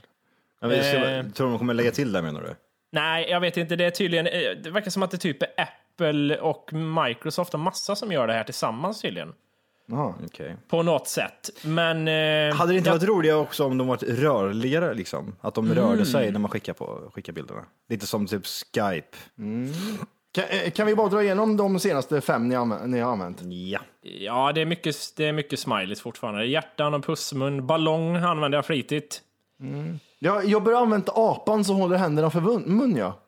Ja, 0.59 0.67
men 0.67 0.83
ska, 0.83 0.97
Eh. 0.97 1.25
tror 1.25 1.47
du 1.47 1.51
de 1.53 1.57
kommer 1.59 1.73
lägga 1.73 1.91
till 1.91 2.11
det 2.11 2.21
menar 2.21 2.41
du? 2.41 2.55
Nej, 2.91 3.29
jag 3.29 3.39
vet 3.39 3.57
inte. 3.57 3.75
Det 3.75 3.85
är 3.85 3.91
tydligen, 3.91 4.27
eh, 4.27 4.33
det 4.63 4.71
verkar 4.71 4.91
som 4.91 5.03
att 5.03 5.11
det 5.11 5.17
typ 5.17 5.41
är 5.43 5.47
Apple 5.57 6.37
och 6.39 6.73
Microsoft 6.73 7.53
och 7.53 7.59
massa 7.59 7.95
som 7.95 8.11
gör 8.11 8.27
det 8.27 8.33
här 8.33 8.43
tillsammans 8.43 9.01
tydligen. 9.01 9.33
Jaha. 9.85 10.13
Okej. 10.25 10.55
På 10.69 10.83
något 10.83 11.07
sätt. 11.07 11.49
Men... 11.65 12.07
Eh, 12.07 12.55
Hade 12.55 12.71
det 12.73 12.77
inte 12.77 12.89
jag- 12.89 12.95
varit 12.95 13.09
roligare 13.09 13.37
också 13.37 13.65
om 13.65 13.77
de 13.77 13.87
varit 13.87 14.03
rörligare 14.03 14.93
liksom? 14.93 15.35
Att 15.41 15.53
de 15.55 15.73
rörde 15.73 15.93
Mm. 15.93 16.05
sig 16.05 16.31
när 16.31 16.39
man 16.39 16.51
skickar, 16.51 16.73
på, 16.73 17.11
skickar 17.13 17.33
bilderna. 17.33 17.65
Lite 17.89 18.05
som 18.07 18.27
typ 18.27 18.45
Skype. 18.45 19.17
Kan, 20.31 20.43
eh, 20.43 20.71
kan 20.71 20.87
vi 20.87 20.95
bara 20.95 21.09
dra 21.09 21.23
igenom 21.23 21.57
de 21.57 21.79
senaste 21.79 22.21
fem 22.21 22.47
ni, 22.49 22.55
anv- 22.55 22.87
ni 22.87 22.99
har 22.99 23.11
använt? 23.11 23.41
Ja. 23.41 23.79
Ja, 24.01 24.51
det 24.51 24.61
är 24.61 24.65
mycket, 24.65 24.95
det 25.17 25.25
är 25.25 25.33
mycket 25.33 25.59
smileys 25.59 26.01
fortfarande. 26.01 26.45
Hjärtan 26.45 26.93
och 26.93 27.03
pussmun. 27.05 27.67
Ballong 27.67 28.15
använder 28.15 28.57
jag 28.57 28.65
flitigt. 28.65 29.21
Jag, 30.19 30.45
jag 30.45 30.63
börjar 30.63 30.81
använda 30.81 31.11
apan 31.15 31.65
som 31.65 31.75
håller 31.75 31.97
händerna 31.97 32.29
för 32.29 32.41
mun, 32.69 32.95
ja. 32.95 33.19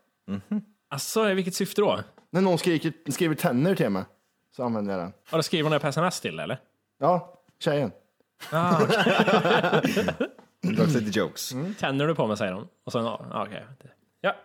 Alltså, 0.89 1.29
i 1.29 1.33
vilket 1.33 1.55
syfte 1.55 1.81
då? 1.81 1.99
När 2.29 2.41
någon 2.41 2.57
skriker, 2.57 2.93
skriver 3.11 3.35
tänder 3.35 3.75
till 3.75 3.89
mig 3.89 4.03
så 4.55 4.63
använder 4.63 4.93
jag 4.93 5.01
den. 5.03 5.13
Har 5.29 5.37
du 5.39 5.43
skrivit 5.43 5.65
hon 5.65 5.71
det 5.71 5.79
på 5.79 5.87
sms 5.87 6.21
till 6.21 6.39
eller? 6.39 6.59
Ja, 6.99 7.33
tjejen. 7.59 7.91
Dra 10.61 10.83
lite 10.85 11.19
jokes. 11.19 11.53
Tänder 11.79 12.07
du 12.07 12.15
på 12.15 12.27
mig 12.27 12.37
säger 12.37 12.53
hon. 12.53 12.67
Och 12.85 12.91
sen, 12.91 13.03
ja, 13.03 13.25
okej. 13.47 13.65
Ja. 14.21 14.35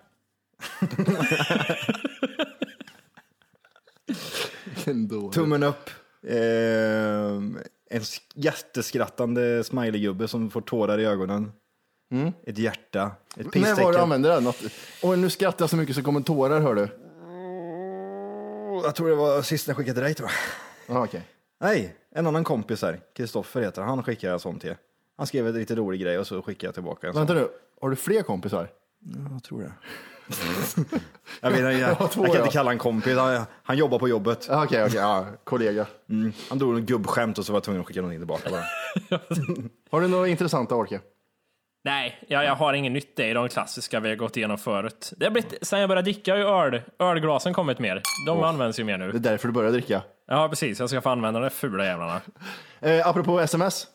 Tummen 5.33 5.63
upp. 5.63 5.91
Ehm, 6.29 7.59
en 7.91 8.01
sk- 8.01 8.33
jätteskrattande 8.35 9.65
smileygubbe 9.65 10.29
som 10.29 10.51
får 10.51 10.61
tårar 10.61 10.99
i 10.99 11.05
ögonen. 11.07 11.53
Ett 12.47 12.59
hjärta. 12.59 13.11
Ett 13.37 13.55
När 13.55 13.75
var 13.85 13.93
du 13.93 13.99
använde 13.99 14.29
den? 14.29 14.47
Att, 14.47 14.63
och 15.03 15.19
nu 15.19 15.31
skrattar 15.31 15.63
jag 15.63 15.71
så 15.71 15.77
mycket 15.77 15.97
så 15.97 16.03
kommer 16.03 16.21
tårar, 16.21 16.61
hör 16.61 16.75
du. 16.75 16.89
Jag 18.85 18.95
tror 18.95 19.09
det 19.09 19.15
var 19.15 19.43
sist 19.43 19.69
jag 19.69 19.77
skickade 19.77 19.95
till 19.95 20.03
dig 20.03 20.15
tror 20.15 20.31
jag. 20.87 20.97
Ja, 20.97 21.05
okej. 21.05 21.23
Nej, 21.61 21.97
en 22.15 22.27
annan 22.27 22.45
kompis 22.45 22.83
här. 22.83 23.01
Kristoffer 23.17 23.61
heter 23.63 23.83
han. 23.83 24.03
Skickade 24.03 24.31
jag 24.33 24.41
sånt 24.41 24.61
till. 24.63 24.75
Han 25.17 25.27
skrev 25.27 25.47
en 25.49 25.55
lite 25.55 25.75
rolig 25.75 26.01
grej 26.01 26.19
och 26.19 26.27
så 26.27 26.43
skickade 26.43 26.67
jag 26.67 26.75
tillbaka 26.75 27.07
en 27.07 27.13
sån. 27.13 27.21
Vänta 27.27 27.35
nu, 27.35 27.49
har 27.81 27.91
du 27.91 27.97
fler 27.97 28.23
kompisar? 28.23 28.69
Jag 29.33 29.43
tror 29.45 29.63
det. 29.63 29.73
jag, 31.41 31.51
vet, 31.51 31.61
jag, 31.61 31.73
jag, 31.75 31.99
kan 31.99 32.25
ja. 32.25 32.39
inte 32.39 32.53
kalla 32.53 32.71
han 32.71 32.79
kompis. 32.79 33.17
Han, 33.17 33.45
han 33.63 33.77
jobbar 33.77 33.99
på 33.99 34.09
jobbet. 34.09 34.47
Ja, 34.51 34.65
Okej, 34.65 34.85
okej, 34.85 34.97
ja, 35.01 35.27
kollega. 35.45 35.87
Mm. 36.11 36.33
Han 36.49 36.59
drog 36.59 36.77
en 36.77 36.87
gubbskämt 36.87 37.39
och 37.39 37.47
så 37.47 37.53
var 37.53 37.57
jag 37.57 37.65
tvungen 37.65 37.81
att 37.81 37.87
skicka 37.87 38.01
någonting 38.01 38.21
tillbaka 38.21 38.51
bara. 38.51 38.63
Har 39.91 40.01
du 40.01 40.09
några 40.09 40.29
intressanta 40.29 40.75
Orke? 40.75 41.01
Nej, 41.85 42.25
jag, 42.29 42.45
jag 42.45 42.55
har 42.55 42.73
ingen 42.73 42.93
nytta 42.93 43.27
i 43.27 43.33
de 43.33 43.49
klassiska 43.49 44.01
vi 44.01 44.09
har 44.09 44.17
gått 44.17 44.37
igenom 44.37 44.59
förut. 44.59 45.13
Det 45.17 45.27
har 45.27 45.31
blivit, 45.33 45.55
sen 45.63 45.81
jag 45.81 45.89
började 45.89 46.05
dricka 46.05 46.33
har 46.33 46.39
ju 46.39 46.45
öl, 46.45 46.83
ölglasen 46.99 47.53
kommit 47.55 47.79
mer. 47.79 48.03
De 48.27 48.43
används 48.43 48.79
ju 48.79 48.85
mer 48.85 48.99
Det 48.99 49.05
är 49.05 49.13
nu. 49.13 49.19
därför 49.19 49.49
du 49.49 49.55
började 49.55 49.73
dricka. 49.73 50.03
Ja, 50.27 50.49
precis. 50.49 50.81
Jag 50.81 50.89
ska 50.89 51.01
få 51.01 51.09
använda 51.09 51.41
de 51.41 51.51
fula 51.51 51.85
jävlarna. 51.85 52.21
Eh, 52.81 53.09
apropå 53.09 53.41
sms. 53.41 53.87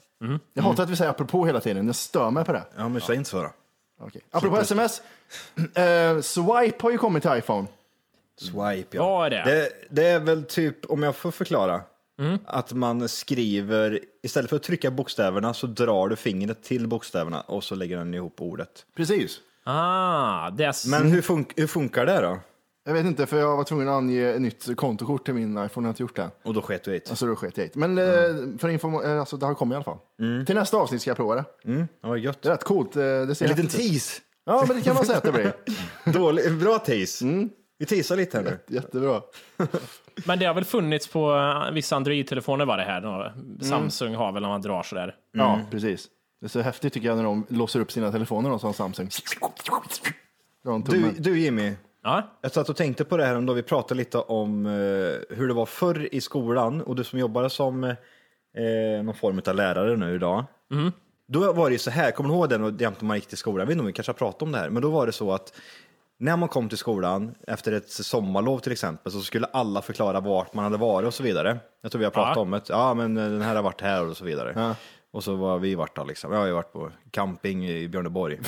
Jag 0.54 0.64
hatar 0.64 0.84
att 0.84 0.90
vi 0.90 0.96
säger 0.96 1.12
apropå 1.12 1.46
hela 1.46 1.60
tiden, 1.60 1.86
jag 1.86 1.96
stör 1.96 2.30
mig 2.32 2.46
på 2.46 2.54
det. 2.54 2.64
Ja, 2.78 2.90
men 2.90 3.02
säg 3.02 3.16
inte 3.16 3.30
så 3.30 3.42
då. 3.42 3.50
Okej. 4.00 4.22
Apropå 4.32 4.58
sms. 4.58 5.02
Eh, 5.76 6.20
Swipe 6.22 6.76
har 6.80 6.92
ju 6.92 6.98
kommit 6.98 7.24
till 7.24 7.32
iPhone. 7.38 7.68
Swipe 8.38 8.98
ja. 8.98 9.08
Vad 9.10 9.26
är 9.26 9.30
det? 9.30 9.44
det? 9.52 9.70
Det 9.90 10.08
är 10.08 10.20
väl 10.20 10.44
typ, 10.44 10.86
om 10.86 11.04
jag 11.04 11.16
får 11.16 11.32
förklara, 11.32 11.82
att 12.46 12.74
man 12.74 13.10
skriver, 13.10 14.00
istället 14.24 14.50
för 14.50 14.56
att 14.58 14.64
trycka 14.64 14.92
bokstäverna 14.92 15.54
så 15.54 15.68
drar 15.68 16.08
du 16.10 16.16
fingret 16.16 16.64
till 16.64 16.88
bokstäverna 16.88 17.42
och 17.42 17.64
så 17.64 17.76
lägger 17.76 17.98
den 17.98 18.14
ihop 18.14 18.42
ordet. 18.42 18.86
Precis. 18.96 19.40
Ah, 19.64 20.50
det 20.50 20.66
är... 20.66 20.70
s- 20.70 20.86
Men 20.88 21.12
hur, 21.12 21.22
fun- 21.22 21.52
hur 21.56 21.68
funkar 21.68 22.06
det 22.06 22.22
då? 22.22 22.40
Jag 22.86 22.94
vet 22.94 23.06
inte, 23.06 23.26
för 23.26 23.40
jag 23.40 23.58
var 23.58 23.64
tvungen 23.64 23.88
att 23.88 23.94
ange 23.94 24.22
ett 24.22 24.42
nytt 24.42 24.76
kontokort 24.78 25.26
till 25.26 25.34
min 25.34 25.52
iPhone, 25.66 25.68
jag 25.76 25.82
har 25.84 25.90
inte 25.90 26.04
gjort 26.04 26.16
det. 26.16 26.30
Och 26.44 26.54
då 26.54 26.62
sket 26.62 26.84
du 26.84 26.96
i 26.96 27.00
det. 27.00 27.10
Alltså 27.10 27.26
då 27.26 27.36
sket 27.36 27.58
jag 27.58 27.66
i 27.66 27.70
det. 27.74 27.80
Men 27.80 27.98
eh, 27.98 28.04
för 28.60 28.70
inform- 28.70 29.06
eh, 29.14 29.20
alltså, 29.20 29.38
det 29.38 29.46
har 29.46 29.54
kommit 29.54 29.74
i 29.74 29.76
alla 29.76 29.84
fall. 29.84 30.46
Till 30.46 30.56
nästa 30.56 30.78
avsnitt 30.78 31.02
ska 31.02 31.10
jag 31.10 31.18
prova 31.18 31.36
det. 31.36 31.46
Mm, 31.66 31.88
det 32.02 32.08
var 32.08 32.16
gött. 32.16 32.42
Det 32.42 32.50
är 32.50 32.52
rätt 32.54 32.64
coolt. 32.64 32.96
eh, 32.96 33.02
Det 33.02 33.36
ser 33.36 33.46
En 33.46 33.50
liten 33.50 33.66
häftigt 33.66 33.80
ut. 33.86 33.92
tease. 33.92 34.22
Ja, 34.46 34.66
men 34.68 34.76
det 34.78 34.82
kan 34.84 34.96
man 34.96 35.06
säga 35.06 35.18
att 35.18 35.24
det 35.24 35.32
blir. 35.32 35.54
Dålig, 36.14 36.54
bra 36.60 36.80
tease. 36.80 37.26
Vi 37.78 37.86
teasar 37.86 38.16
lite 38.18 38.38
här 38.38 38.44
nu. 38.46 38.76
Jättebra. 38.76 39.22
Men 40.26 40.40
det 40.40 40.46
har 40.46 40.54
väl 40.54 40.66
funnits 40.66 41.08
på 41.08 41.36
eh, 41.36 41.74
vissa 41.74 41.96
Android-telefoner 41.96 42.66
var 42.66 42.78
det 42.78 42.84
här. 42.84 43.02
då. 43.02 43.32
Samsung 43.66 44.16
har 44.16 44.32
väl 44.32 44.42
när 44.42 44.50
man 44.50 44.62
drar 44.62 44.84
sådär. 44.84 45.16
Ja, 45.32 45.62
precis. 45.72 46.08
Det 46.42 46.46
är 46.46 46.50
så 46.50 46.62
häftigt 46.62 46.94
tycker 46.94 47.08
jag 47.08 47.18
när 47.18 47.24
de 47.24 47.46
låser 47.50 47.80
upp 47.80 47.92
sina 47.92 48.12
telefoner 48.12 48.52
och 48.52 48.62
som 48.62 48.74
Samsung. 48.74 49.10
Drar 50.64 50.74
en 50.74 50.82
Du, 50.82 50.92
tummen. 50.92 51.16
du 51.20 51.40
Jimmy, 51.40 51.74
Ja, 52.04 52.38
jag 52.42 52.52
satt 52.52 52.70
och 52.70 52.76
tänkte 52.76 53.06
på 53.06 53.18
det 53.18 53.26
här 53.26 53.42
då 53.42 53.54
vi 53.54 53.64
pratade 53.64 53.98
lite 53.98 54.18
om 54.18 54.66
eh, 54.66 54.72
hur 55.38 55.48
det 55.48 55.54
var 55.54 55.66
förr 55.66 56.10
i 56.12 56.22
skolan 56.22 56.82
och 56.82 56.96
du 56.96 57.04
som 57.04 57.20
jobbade 57.20 57.50
som 57.50 57.84
eh, 57.84 57.94
någon 59.04 59.16
form 59.16 59.42
av 59.48 59.56
lärare 59.56 59.98
nu 59.98 60.16
idag. 60.16 60.46
Då 61.28 61.54
var 61.54 61.70
det 61.70 61.74
ju 61.74 61.80
så 61.80 61.90
här, 61.92 62.12
kommer 62.12 62.30
du 62.30 62.36
ihåg 62.36 62.50
den 62.50 62.64
och 62.64 62.82
jämt 62.82 63.02
när 63.02 63.08
man 63.08 63.18
gick 63.18 63.28
till 63.28 63.38
skolan? 63.38 63.60
Jag 63.60 63.66
vet 63.66 63.72
inte 63.72 63.82
om 63.82 63.88
vi 63.88 63.94
kanske 63.94 64.10
har 64.12 64.18
pratat 64.18 64.42
om 64.42 64.52
det 64.52 64.58
här, 64.58 64.70
men 64.70 64.82
då 64.82 64.90
var 64.90 65.06
det 65.06 65.12
så 65.12 65.32
att 65.32 65.54
när 66.20 66.38
man 66.38 66.50
kom 66.50 66.70
till 66.70 66.78
skolan 66.78 67.36
efter 67.48 67.72
ett 67.72 67.90
sommarlov 67.90 68.60
till 68.60 68.72
exempel 68.72 69.12
så 69.12 69.22
skulle 69.22 69.48
alla 69.48 69.82
förklara 69.82 70.20
vart 70.20 70.54
man 70.54 70.64
hade 70.64 70.78
varit 70.78 71.08
och 71.08 71.14
så 71.14 71.24
vidare. 71.24 71.58
Jag 71.82 71.92
tror 71.92 72.00
vi 72.00 72.06
har 72.06 72.12
pratat 72.12 72.36
Ja. 72.36 72.42
om 72.42 72.52
det. 72.52 72.62
Ja, 72.70 72.94
men 72.94 73.18
eh, 73.18 73.24
den 73.24 73.42
här 73.42 73.56
har 73.56 73.64
varit 73.64 73.82
här 73.82 74.08
och 74.08 74.18
så 74.18 74.26
vidare. 74.26 74.76
Och 75.12 75.24
så 75.24 75.36
var 75.36 75.60
vi 75.60 75.76
varit 75.76 75.96
då 75.96 76.04
liksom. 76.04 76.32
Jag 76.32 76.40
har 76.40 76.46
ju 76.48 76.54
varit 76.54 76.74
på 76.74 76.92
camping 77.12 77.70
i 77.70 77.88
Björneborg. 77.88 78.40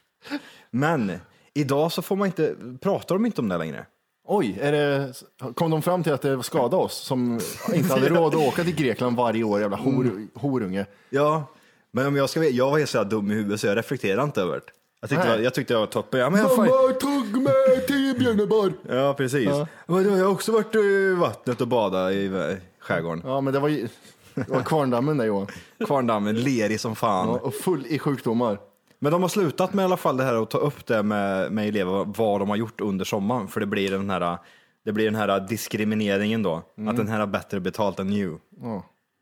men 0.70 1.12
idag 1.54 1.92
så 1.92 2.02
får 2.02 2.16
man 2.16 2.26
inte, 2.26 2.54
pratar 2.80 3.14
de 3.14 3.26
inte 3.26 3.40
om 3.40 3.48
det 3.48 3.58
längre. 3.58 3.86
Oj, 4.28 4.58
är 4.60 4.72
det, 4.72 5.12
kom 5.54 5.70
de 5.70 5.82
fram 5.82 6.02
till 6.02 6.12
att 6.12 6.22
det 6.22 6.42
skadade 6.42 6.76
oss 6.76 6.94
som 6.94 7.40
inte 7.74 7.92
hade 7.94 8.08
råd 8.08 8.34
att 8.34 8.40
åka 8.48 8.64
till 8.64 8.74
Grekland 8.74 9.16
varje 9.16 9.44
år, 9.44 9.60
jävla 9.60 9.76
hor, 9.76 10.26
horunge? 10.34 10.86
Ja, 11.10 11.44
men 11.92 12.06
om 12.06 12.16
jag 12.16 12.30
ska 12.30 12.40
veta, 12.40 12.52
jag 12.54 12.70
var 12.70 12.78
helt 12.78 12.90
så 12.90 12.98
här 12.98 13.04
dum 13.04 13.30
i 13.30 13.34
huvudet 13.34 13.60
så 13.60 13.66
jag 13.66 13.76
reflekterar 13.76 14.24
inte 14.24 14.40
över 14.42 14.54
det. 14.54 14.62
Jag 15.00 15.10
tyckte, 15.10 15.24
det 15.26 15.30
var- 15.36 15.38
jag 15.38 15.54
tyckte 15.54 15.72
jag 15.72 15.80
var 15.80 15.86
toppen. 15.86 16.20
Ja, 16.20 16.30
men 16.30 16.40
jag, 16.40 16.56
Mamma 16.56 16.68
tog 17.00 17.42
mig 17.42 17.86
till 17.86 18.14
Björneborg! 18.18 18.72
ja 18.88 19.14
precis. 19.16 19.48
Då, 19.48 19.66
Jag 20.02 20.10
har 20.10 20.24
också 20.24 20.52
varit 20.52 20.74
i 20.74 21.14
vattnet 21.14 21.60
och 21.60 21.68
badat 21.68 22.12
i 22.12 22.26
eh, 22.26 22.56
skärgården. 22.80 23.22
Ja, 23.26 23.40
men 23.40 23.52
det 23.54 23.60
var 23.60 23.68
ju 23.68 23.88
det 24.34 24.48
var 24.48 24.62
Kvarndammen 24.62 25.16
där 25.16 25.24
Johan. 25.24 25.46
Kvarndammen, 25.86 26.36
lerig 26.42 26.80
som 26.80 26.96
fan. 26.96 27.28
Ja, 27.28 27.38
och 27.38 27.54
full 27.54 27.86
i 27.86 27.98
sjukdomar. 27.98 28.58
Men 29.02 29.12
de 29.12 29.22
har 29.22 29.28
slutat 29.28 29.72
med 29.74 29.82
i 29.82 29.84
alla 29.84 29.96
fall 29.96 30.16
det 30.16 30.24
här 30.24 30.42
att 30.42 30.50
ta 30.50 30.58
upp 30.58 30.86
det 30.86 31.02
med, 31.02 31.52
med 31.52 31.68
elever, 31.68 32.04
vad 32.16 32.40
de 32.40 32.48
har 32.48 32.56
gjort 32.56 32.80
under 32.80 33.04
sommaren. 33.04 33.48
För 33.48 33.60
det 33.60 33.66
blir 33.66 33.90
den 33.90 34.10
här, 34.10 34.38
det 34.84 34.92
blir 34.92 35.04
den 35.04 35.14
här 35.14 35.40
diskrimineringen 35.48 36.42
då. 36.42 36.54
Att 36.88 36.96
den 36.96 37.08
här 37.08 37.18
har 37.20 37.26
bättre 37.26 37.60
betalt 37.60 37.98
än 37.98 38.12
you. 38.12 38.38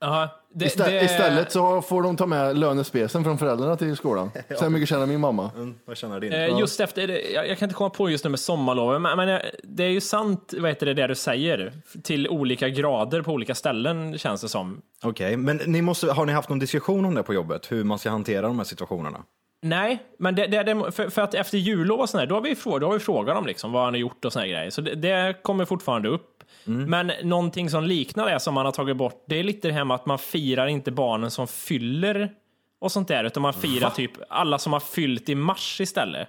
Ja, 0.01 0.29
det, 0.55 0.65
Istä- 0.67 0.85
det- 0.85 1.05
Istället 1.05 1.53
så 1.53 1.83
får 1.83 2.03
de 2.03 2.17
ta 2.17 2.27
med 2.27 2.59
lönespecen 2.59 3.25
från 3.25 3.39
föräldrarna 3.39 3.77
till 3.77 3.97
skolan. 3.97 4.31
Så 4.57 4.63
här 4.63 4.71
mycket 4.71 4.89
tjänar 4.89 5.07
min 5.07 5.21
mamma. 5.21 5.51
Mm, 5.57 5.75
vad 5.85 5.97
känner 5.97 6.21
din? 6.21 6.33
Eh, 6.33 6.59
Just 6.59 6.81
efter, 6.81 7.07
det- 7.07 7.31
jag, 7.31 7.49
jag 7.49 7.59
kan 7.59 7.67
inte 7.67 7.75
komma 7.75 7.91
på 7.91 8.11
just 8.11 8.25
nu 8.25 8.31
med 8.31 8.41
sommarloven, 8.41 9.03
men, 9.03 9.17
men 9.17 9.29
eh, 9.29 9.39
det 9.63 9.85
är 9.85 9.89
ju 9.91 10.01
sant, 10.01 10.55
vad 10.59 10.71
heter 10.71 10.87
det, 10.87 10.95
det 10.95 11.07
du 11.07 11.15
säger, 11.15 11.73
till 12.03 12.29
olika 12.29 12.69
grader 12.69 13.23
på 13.23 13.33
olika 13.33 13.55
ställen 13.55 14.19
känns 14.19 14.41
det 14.41 14.49
som. 14.49 14.83
Okej, 15.03 15.37
men 15.37 15.57
ni 15.67 15.83
måste, 15.83 16.13
har 16.13 16.27
ni 16.27 16.33
haft 16.33 16.49
någon 16.49 16.59
diskussion 16.59 17.05
om 17.05 17.15
det 17.15 17.23
på 17.23 17.35
jobbet? 17.35 17.73
Hur 17.73 17.85
man 17.85 17.99
ska 17.99 18.11
hantera 18.11 18.47
de 18.47 18.59
här 18.59 18.65
situationerna? 18.65 19.19
Nej, 19.62 20.03
men 20.19 20.35
det, 20.35 20.47
det, 20.47 20.62
det, 20.62 20.93
för, 20.93 21.09
för 21.11 21.23
att 21.23 21.35
efter 21.35 21.59
jullov 21.59 22.00
och 22.00 22.09
sådär, 22.11 22.27
då 22.27 22.35
har 22.35 22.43
vi, 22.43 22.55
då 22.81 22.87
har 22.87 22.93
vi 22.93 22.99
frågat 22.99 23.35
dem 23.35 23.47
liksom 23.47 23.73
vad 23.73 23.85
han 23.85 23.95
har 23.95 23.99
gjort 23.99 24.25
och 24.25 24.33
här 24.35 24.47
grejer. 24.47 24.71
Så 24.71 24.81
det, 24.81 24.95
det 24.95 25.43
kommer 25.43 25.65
fortfarande 25.65 26.09
upp. 26.09 26.35
Men 26.65 27.12
någonting 27.23 27.71
som 27.71 27.85
liknar 27.85 28.31
det 28.31 28.41
som 28.41 28.55
man 28.55 28.65
har 28.65 28.73
tagit 28.73 28.97
bort, 28.97 29.25
det 29.29 29.38
är 29.38 29.45
lite 29.45 29.69
det 29.69 29.75
här 29.75 29.85
med 29.85 29.95
att 29.95 30.07
man 30.07 30.19
firar 30.19 30.67
inte 30.67 30.91
barnen 30.91 31.31
som 31.31 31.47
fyller 31.49 32.33
och 32.81 32.93
sånt 32.93 33.09
där, 33.09 33.25
utan 33.25 33.43
man 33.43 33.53
firar 33.55 33.91
typ 33.91 34.11
alla 34.29 34.59
som 34.59 34.73
har 34.73 34.81
fyllt 34.81 35.29
i 35.29 35.35
mars 35.35 35.81
istället. 35.81 36.29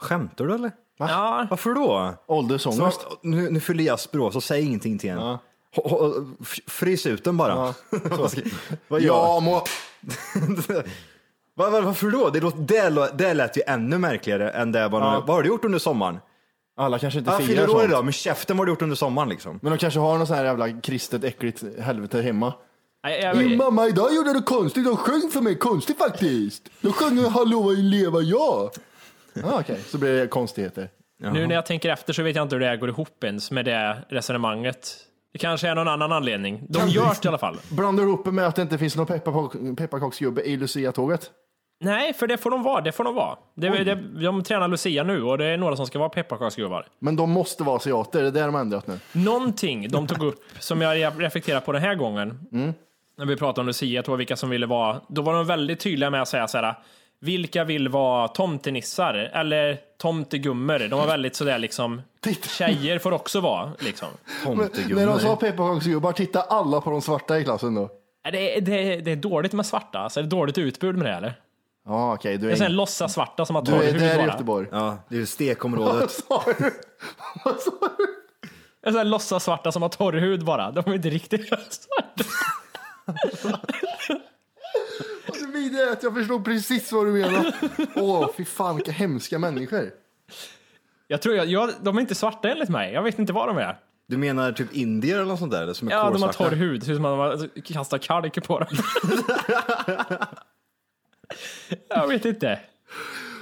Skämtar 0.00 0.44
du 0.44 0.54
eller? 0.54 0.70
Ja, 0.98 1.46
Varför 1.50 1.74
då? 1.74 2.14
Åldersångest. 2.26 3.00
Så, 3.00 3.18
nu, 3.22 3.50
nu 3.50 3.60
fyller 3.60 3.84
Jasper 3.84 4.20
år, 4.20 4.30
så 4.30 4.40
säg 4.40 4.62
ingenting 4.62 4.98
till 4.98 5.10
henne. 5.10 5.38
F- 6.42 6.58
Frys 6.66 7.06
ut 7.06 7.24
den 7.24 7.36
bara. 7.36 7.74
Ja, 9.00 9.40
må... 9.40 9.62
Va- 11.56 11.70
va- 11.70 11.80
Varför 11.80 12.10
då? 12.10 12.30
Det, 12.30 12.40
låter, 12.40 12.58
det, 12.62 13.10
det 13.24 13.34
lät 13.34 13.56
ju 13.56 13.62
ännu 13.66 13.98
märkligare 13.98 14.50
än 14.50 14.72
det 14.72 14.88
bara, 14.88 15.20
Vad 15.20 15.28
har 15.36 15.42
du 15.42 15.48
gjort 15.48 15.64
under 15.64 15.78
sommaren? 15.78 16.18
Alla 16.76 16.98
kanske 16.98 17.18
inte 17.18 17.30
Ja, 17.30 17.36
firar 17.38 17.46
fyller 17.48 17.62
år 17.70 17.78
sånt. 17.78 17.84
idag, 17.84 18.04
men 18.04 18.12
käften 18.12 18.56
vad 18.56 18.60
har 18.60 18.66
du 18.66 18.72
gjort 18.72 18.82
under 18.82 18.96
sommaren 18.96 19.28
liksom? 19.28 19.58
Men 19.62 19.72
de 19.72 19.78
kanske 19.78 20.00
har 20.00 20.18
något 20.18 20.28
sånt 20.28 20.38
här 20.38 20.44
jävla 20.44 20.80
kristet 20.80 21.24
äckligt 21.24 21.62
helvete 21.80 22.22
hemma. 22.22 22.52
jag, 23.02 23.20
jag, 23.22 23.36
Min 23.36 23.56
mamma 23.56 23.88
idag 23.88 24.14
gjorde 24.14 24.32
det 24.32 24.42
konstigt, 24.42 24.84
de 24.84 24.96
sjöng 24.96 25.30
för 25.32 25.40
mig 25.40 25.54
konstigt 25.58 25.98
faktiskt. 25.98 26.68
De 26.80 26.92
sjöng 26.92 27.24
Hallå 27.24 27.70
leva 27.70 28.20
jag. 28.20 28.70
Ah, 29.44 29.60
Okej, 29.60 29.80
så 29.86 29.98
blir 29.98 30.20
det 30.20 30.26
konstigheter. 30.26 30.88
nu 31.18 31.46
när 31.46 31.54
jag 31.54 31.66
tänker 31.66 31.88
efter 31.90 32.12
så 32.12 32.22
vet 32.22 32.36
jag 32.36 32.42
inte 32.44 32.54
hur 32.56 32.60
det 32.60 32.66
här 32.66 32.76
går 32.76 32.88
ihop 32.88 33.24
ens 33.24 33.50
med 33.50 33.64
det 33.64 33.96
resonemanget. 34.08 34.96
Det 35.32 35.38
kanske 35.38 35.68
är 35.68 35.74
någon 35.74 35.88
annan 35.88 36.12
anledning. 36.12 36.62
De 36.68 36.88
gör 36.88 37.06
det 37.06 37.24
i 37.24 37.28
alla 37.28 37.38
fall. 37.38 37.56
Blandar 37.70 38.24
det 38.24 38.30
med 38.32 38.46
att 38.46 38.56
det 38.56 38.62
inte 38.62 38.78
finns 38.78 38.96
någon 38.96 39.06
pepparkak- 39.06 39.76
pepparkaksgubbe 39.76 40.42
i 40.42 40.56
Lucia-tåget? 40.56 41.30
Nej, 41.82 42.12
för 42.14 42.26
det 42.26 42.36
får 42.38 42.50
de 42.50 42.62
vara. 42.62 42.80
Det 42.80 42.92
får 42.92 43.04
de 43.04 43.14
vara. 43.14 43.36
Det, 43.54 43.84
det, 43.84 43.94
de 44.24 44.42
tränar 44.42 44.68
Lucia 44.68 45.02
nu 45.04 45.22
och 45.22 45.38
det 45.38 45.44
är 45.46 45.56
några 45.56 45.76
som 45.76 45.86
ska 45.86 45.98
vara 45.98 46.08
pepparkaksgubbar. 46.08 46.86
Men 46.98 47.16
de 47.16 47.30
måste 47.30 47.64
vara 47.64 47.76
asiater, 47.76 48.20
det 48.22 48.26
är 48.28 48.32
det 48.32 48.40
de 48.40 48.54
har 48.54 48.60
ändrat 48.60 48.86
nu. 48.86 48.98
Någonting 49.12 49.88
de 49.88 50.06
tog 50.06 50.22
upp 50.22 50.42
som 50.58 50.80
jag 50.80 51.12
reflekterar 51.22 51.60
på 51.60 51.72
den 51.72 51.82
här 51.82 51.94
gången. 51.94 52.38
När 53.18 53.26
vi 53.26 53.36
pratade 53.36 53.60
om 53.60 53.66
Lucia, 53.66 53.88
jag 53.88 54.04
tror 54.04 54.16
vilka 54.16 54.36
som 54.36 54.50
ville 54.50 54.66
vara. 54.66 55.00
Då 55.08 55.22
var 55.22 55.34
de 55.34 55.46
väldigt 55.46 55.80
tydliga 55.80 56.10
med 56.10 56.22
att 56.22 56.28
säga 56.28 56.48
så 56.48 56.58
här. 56.58 56.74
Vilka 57.20 57.64
vill 57.64 57.88
vara 57.88 58.28
tomtenissar 58.28 59.14
eller 59.14 59.78
tomtegummor? 59.98 60.78
De 60.78 60.98
var 60.98 61.06
väldigt 61.06 61.36
sådär 61.36 61.58
liksom. 61.58 62.02
Titta. 62.20 62.48
Tjejer 62.48 62.98
får 62.98 63.12
också 63.12 63.40
vara 63.40 63.72
liksom. 63.78 64.08
När 64.44 65.06
de 65.06 65.20
sa 65.20 65.36
pepparkaksgubbar, 65.36 66.12
titta 66.12 66.42
alla 66.42 66.80
på 66.80 66.90
de 66.90 67.02
svarta 67.02 67.38
i 67.38 67.44
klassen 67.44 67.74
då. 67.74 67.90
Det 68.32 68.56
är, 68.56 68.60
det, 68.60 68.92
är, 68.94 69.00
det 69.00 69.10
är 69.10 69.16
dåligt 69.16 69.52
med 69.52 69.66
svarta, 69.66 69.98
alltså, 69.98 70.22
det 70.22 70.26
är 70.26 70.30
dåligt 70.30 70.58
utbud 70.58 70.96
med 70.96 71.06
det 71.06 71.12
eller? 71.12 71.34
Ja, 71.86 72.14
okej, 72.14 72.38
du 72.38 72.46
Det 72.46 72.52
är 72.52 72.58
här 72.58 72.66
är, 72.66 72.70
låtsas 72.70 73.12
svarta 73.12 73.46
som 73.46 73.56
har 73.56 73.62
du 73.62 73.72
torr 73.72 73.82
är 73.82 73.92
hud 73.92 74.00
där 74.00 74.22
i. 74.22 74.26
Göteborg. 74.26 74.66
Ja, 74.72 74.96
det 75.08 75.16
är 75.16 75.24
stekområdet. 75.24 76.10
Sa 76.10 76.44
du? 76.58 76.70
Vad 77.44 77.60
sa 77.60 77.70
du? 77.98 78.06
Det 78.80 78.88
är 78.88 78.90
sån 78.90 78.98
här 78.98 79.04
låtsas 79.04 79.44
svarta 79.44 79.72
som 79.72 79.82
har 79.82 79.88
torr 79.88 80.12
hud 80.12 80.44
bara. 80.44 80.70
De 80.70 80.90
är 80.90 80.94
inte 80.94 81.10
riktigt 81.10 81.48
svarta. 81.70 82.24
Vidare 85.60 85.92
att 85.92 86.02
jag 86.02 86.14
förstod 86.14 86.44
precis 86.44 86.92
vad 86.92 87.06
du 87.06 87.12
menar. 87.12 87.52
Åh, 87.96 88.30
fy 88.36 88.44
fan 88.44 88.76
vilka 88.76 88.92
hemska 88.92 89.38
människor. 89.38 89.90
Jag 91.06 91.22
tror 91.22 91.34
jag, 91.34 91.46
jag, 91.46 91.70
de 91.82 91.96
är 91.96 92.00
inte 92.00 92.14
svarta 92.14 92.48
enligt 92.48 92.68
mig. 92.68 92.92
Jag 92.92 93.02
vet 93.02 93.18
inte 93.18 93.32
vad 93.32 93.48
de 93.48 93.58
är. 93.58 93.78
Du 94.06 94.16
menar 94.16 94.52
typ 94.52 94.74
indier 94.74 95.14
eller 95.16 95.24
något 95.26 95.38
sånt 95.38 95.52
där? 95.52 95.72
Som 95.72 95.88
är 95.88 95.92
Ja, 95.92 96.10
de 96.10 96.22
har 96.22 96.32
torr 96.32 96.50
hud. 96.50 96.80
Det 96.80 96.84
ser 96.86 96.92
ut 96.92 96.96
som 96.96 97.04
att 97.04 97.18
man 97.18 97.28
har 97.28 97.60
kastat 97.62 98.02
kalk 98.02 98.46
på 98.46 98.58
dem. 98.58 98.68
jag 101.88 102.08
vet 102.08 102.24
inte. 102.24 102.60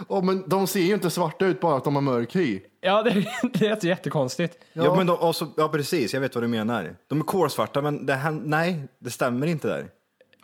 Åh, 0.08 0.24
men 0.24 0.48
de 0.48 0.66
ser 0.66 0.80
ju 0.80 0.94
inte 0.94 1.10
svarta 1.10 1.46
ut 1.46 1.60
bara 1.60 1.76
att 1.76 1.84
de 1.84 1.94
har 1.94 2.02
mörk 2.02 2.36
hy. 2.36 2.60
Ja, 2.80 3.02
det, 3.02 3.10
det 3.52 3.66
är 3.66 3.86
jättekonstigt. 3.86 4.58
Ja, 4.72 4.96
men 4.96 5.06
de, 5.06 5.18
alltså, 5.20 5.46
ja, 5.56 5.68
precis. 5.68 6.14
Jag 6.14 6.20
vet 6.20 6.34
vad 6.34 6.44
du 6.44 6.48
menar. 6.48 6.96
De 7.06 7.20
är 7.20 7.24
kolsvarta, 7.24 7.82
men 7.82 8.06
det, 8.06 8.14
här- 8.14 8.40
nej, 8.44 8.88
det 8.98 9.10
stämmer 9.10 9.46
inte 9.46 9.68
där. 9.68 9.88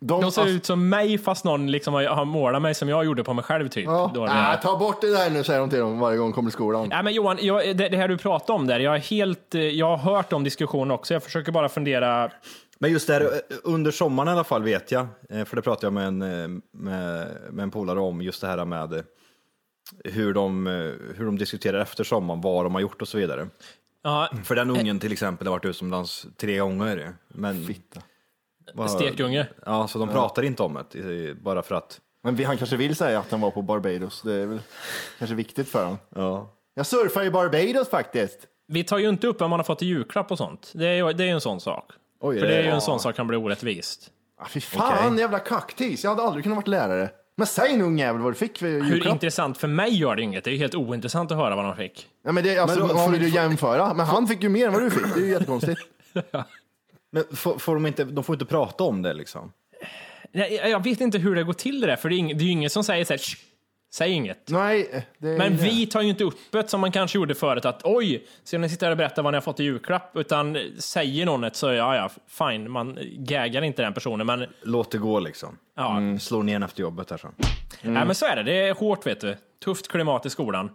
De, 0.00 0.20
De 0.20 0.32
ser 0.32 0.42
alltså- 0.42 0.56
ut 0.56 0.66
som 0.66 0.88
mig 0.88 1.18
fast 1.18 1.44
någon 1.44 1.70
liksom 1.70 1.94
har, 1.94 2.04
har 2.04 2.24
målat 2.24 2.62
mig 2.62 2.74
som 2.74 2.88
jag 2.88 3.04
gjorde 3.04 3.24
på 3.24 3.34
mig 3.34 3.44
själv 3.44 3.68
typ. 3.68 3.84
Ja. 3.84 4.10
Då 4.14 4.24
det 4.26 4.30
Äh, 4.30 4.36
är- 4.36 4.56
ta 4.56 4.78
bort 4.78 5.00
det 5.00 5.10
där 5.10 5.30
nu 5.30 5.44
säger 5.44 5.60
de 5.60 5.70
till 5.70 5.78
dem 5.78 5.98
varje 5.98 6.16
gång 6.18 6.26
de 6.28 6.32
kommer 6.32 6.50
till 6.50 6.54
skolan. 6.54 6.88
Nej 6.88 7.02
men 7.02 7.12
Johan, 7.14 7.38
jag, 7.40 7.76
det, 7.76 7.88
det 7.88 7.96
här 7.96 8.08
du 8.08 8.18
pratar 8.18 8.54
om 8.54 8.66
där, 8.66 8.80
jag 8.80 8.94
är 8.94 8.98
helt, 8.98 9.54
jag 9.72 9.96
har 9.96 10.14
hört 10.16 10.32
om 10.32 10.44
diskussionen 10.44 10.90
också. 10.90 11.14
Jag 11.14 11.22
försöker 11.22 11.52
bara 11.52 11.68
fundera. 11.68 12.30
Men 12.78 12.92
just 12.92 13.06
där, 13.06 13.20
eh, 13.20 13.28
under 13.64 13.90
sommaren 13.90 14.28
i 14.28 14.32
alla 14.32 14.44
fall 14.44 14.62
vet 14.62 14.92
jag, 14.92 15.06
eh, 15.30 15.44
för 15.44 15.56
det 15.56 15.62
pratade 15.62 15.86
jag 15.86 15.92
med 15.92 16.06
en, 16.06 16.22
eh, 16.22 16.48
med, 16.72 17.28
med 17.50 17.62
en 17.62 17.70
polare 17.70 18.00
om, 18.00 18.22
just 18.22 18.40
det 18.40 18.46
här 18.46 18.64
med 18.64 19.04
hur 20.04 20.34
de, 20.34 20.66
hur 21.16 21.24
de 21.26 21.38
diskuterar 21.38 21.78
efter 21.80 22.04
sommaren, 22.04 22.40
vad 22.40 22.64
de 22.64 22.74
har 22.74 22.80
gjort 22.82 23.02
och 23.02 23.08
så 23.08 23.18
vidare. 23.18 23.48
Ja, 24.02 24.28
För 24.44 24.54
den 24.54 24.70
ungen 24.70 24.98
till 25.00 25.12
exempel 25.12 25.46
har 25.46 25.52
varit 25.52 25.64
utomlands 25.64 26.26
tre 26.36 26.58
gånger. 26.58 27.12
Men, 27.28 27.66
Fitta. 27.66 28.00
Vad- 28.74 28.90
stekunge. 28.90 29.46
Ja, 29.66 29.88
så 29.88 29.98
de 29.98 30.08
pratar 30.08 30.42
inte 30.42 30.62
om 30.62 30.78
det, 30.92 31.34
bara 31.42 31.62
för 31.62 31.74
att. 31.74 32.00
Men 32.22 32.44
han 32.44 32.56
kanske 32.56 32.76
vill 32.76 32.96
säga 32.96 33.18
att 33.18 33.30
han 33.30 33.40
var 33.40 33.50
på 33.50 33.62
Barbados. 33.62 34.22
Det 34.22 34.34
är 34.34 34.46
väl 34.46 34.60
kanske 35.18 35.34
viktigt 35.36 35.68
för 35.68 35.82
honom. 35.84 35.98
Ja. 36.14 36.50
Jag 36.74 36.86
surfar 36.86 37.22
i 37.24 37.30
Barbados 37.30 37.88
faktiskt. 37.90 38.38
Vi 38.68 38.84
tar 38.84 38.98
ju 38.98 39.08
inte 39.08 39.26
upp 39.26 39.40
vad 39.40 39.50
man 39.50 39.58
har 39.58 39.64
fått 39.64 39.82
i 39.82 39.86
julklapp 39.86 40.30
och 40.30 40.38
sånt. 40.38 40.70
Det 40.74 40.86
är 40.86 40.94
ju 40.94 41.12
det 41.12 41.22
är 41.24 41.26
ju 41.26 41.32
en 41.32 41.40
sån 41.40 41.60
sak. 41.60 41.90
Oj, 42.20 42.40
För 42.40 42.46
det 42.46 42.54
är 42.56 42.62
ju 42.62 42.68
ja. 42.68 42.74
en 42.74 42.80
sån 42.80 43.00
sak 43.00 43.16
kan 43.16 43.26
bli 43.26 43.36
orättvist. 43.36 44.10
Ah, 44.40 44.46
fy 44.48 44.60
fan, 44.60 45.18
jävla 45.18 45.38
kaktis. 45.38 46.04
Jag 46.04 46.10
hade 46.10 46.22
aldrig 46.22 46.44
kunnat 46.44 46.56
vara 46.56 46.66
lärare. 46.78 47.10
Men 47.36 47.46
säg 47.46 47.76
nu 47.76 47.84
ungjävel 47.84 48.22
vad 48.22 48.32
du 48.32 48.36
fick 48.36 48.58
för 48.58 48.66
Hur 48.66 48.84
julklapp. 48.84 49.12
intressant 49.14 49.58
för 49.58 49.68
mig 49.68 49.94
gör 49.98 50.16
det 50.16 50.22
inget. 50.22 50.44
Det 50.44 50.50
är 50.50 50.52
ju 50.52 50.58
helt 50.58 50.74
ointressant 50.74 51.30
att 51.32 51.38
höra 51.38 51.56
vad 51.56 51.64
de 51.64 51.76
fick. 51.76 52.06
Ja, 52.24 52.32
men 52.32 52.44
det, 52.44 52.58
alltså, 52.58 52.78
Men 52.78 52.88
då- 52.88 52.94
får- 52.94 53.10
vill 53.12 53.22
ju 53.22 53.28
jämföra. 53.28 53.94
Men 53.94 54.06
han 54.06 54.26
fick 54.28 54.42
ju 54.42 54.48
mer 54.48 54.66
än 54.66 54.72
vad 54.72 54.82
du 54.82 54.90
fick. 54.90 55.14
Det 55.14 55.20
är 55.20 55.24
ju 55.24 55.30
jättekonstigt. 55.30 55.80
Men 57.14 57.36
får, 57.36 57.58
får 57.58 57.74
de, 57.74 57.86
inte, 57.86 58.04
de 58.04 58.24
får 58.24 58.34
inte 58.34 58.44
prata 58.44 58.84
om 58.84 59.02
det 59.02 59.14
liksom? 59.14 59.52
Nej, 60.32 60.54
Jag 60.54 60.84
vet 60.84 61.00
inte 61.00 61.18
hur 61.18 61.34
det 61.34 61.42
går 61.42 61.52
till 61.52 61.80
det 61.80 61.86
där, 61.86 61.96
för 61.96 62.08
det 62.08 62.14
är, 62.14 62.18
ing, 62.18 62.28
det 62.38 62.44
är 62.44 62.46
ju 62.46 62.50
ingen 62.52 62.70
som 62.70 62.84
säger 62.84 63.04
så 63.04 63.12
här, 63.12 63.18
"Shh, 63.18 63.36
säg 63.94 64.10
inget. 64.12 64.48
Nej, 64.48 65.06
det 65.18 65.28
är 65.28 65.38
Men 65.38 65.56
det. 65.56 65.62
vi 65.62 65.86
tar 65.86 66.02
ju 66.02 66.08
inte 66.08 66.24
upp 66.24 66.34
det 66.50 66.70
som 66.70 66.80
man 66.80 66.92
kanske 66.92 67.18
gjorde 67.18 67.34
förut, 67.34 67.64
att 67.64 67.80
oj, 67.84 68.26
ska 68.44 68.58
ni 68.58 68.68
sitta 68.68 68.86
här 68.86 68.90
och 68.90 68.96
berätta 68.96 69.22
vad 69.22 69.32
ni 69.32 69.36
har 69.36 69.40
fått 69.42 69.60
i 69.60 69.64
julklapp? 69.64 70.16
Utan 70.16 70.58
säger 70.78 71.26
någon 71.26 71.44
ett 71.44 71.56
så, 71.56 71.66
ja, 71.72 71.96
ja, 71.96 72.10
fine, 72.28 72.70
man 72.70 72.98
gaggar 73.18 73.62
inte 73.62 73.82
den 73.82 73.94
personen, 73.94 74.26
men 74.26 74.46
Låt 74.62 74.90
det 74.90 74.98
gå 74.98 75.20
liksom. 75.20 75.58
ja, 75.76 76.00
Slår 76.20 76.42
ner 76.42 76.64
efter 76.64 76.80
jobbet 76.82 77.10
här 77.10 77.16
så. 77.18 77.28
nej, 77.82 78.06
men 78.06 78.14
så 78.14 78.26
är 78.26 78.36
det. 78.36 78.42
Det 78.42 78.68
är 78.68 78.74
hårt, 78.74 79.06
vet 79.06 79.20
du. 79.20 79.36
Tufft 79.64 79.88
klimat 79.88 80.26
i 80.26 80.30
skolan. 80.30 80.70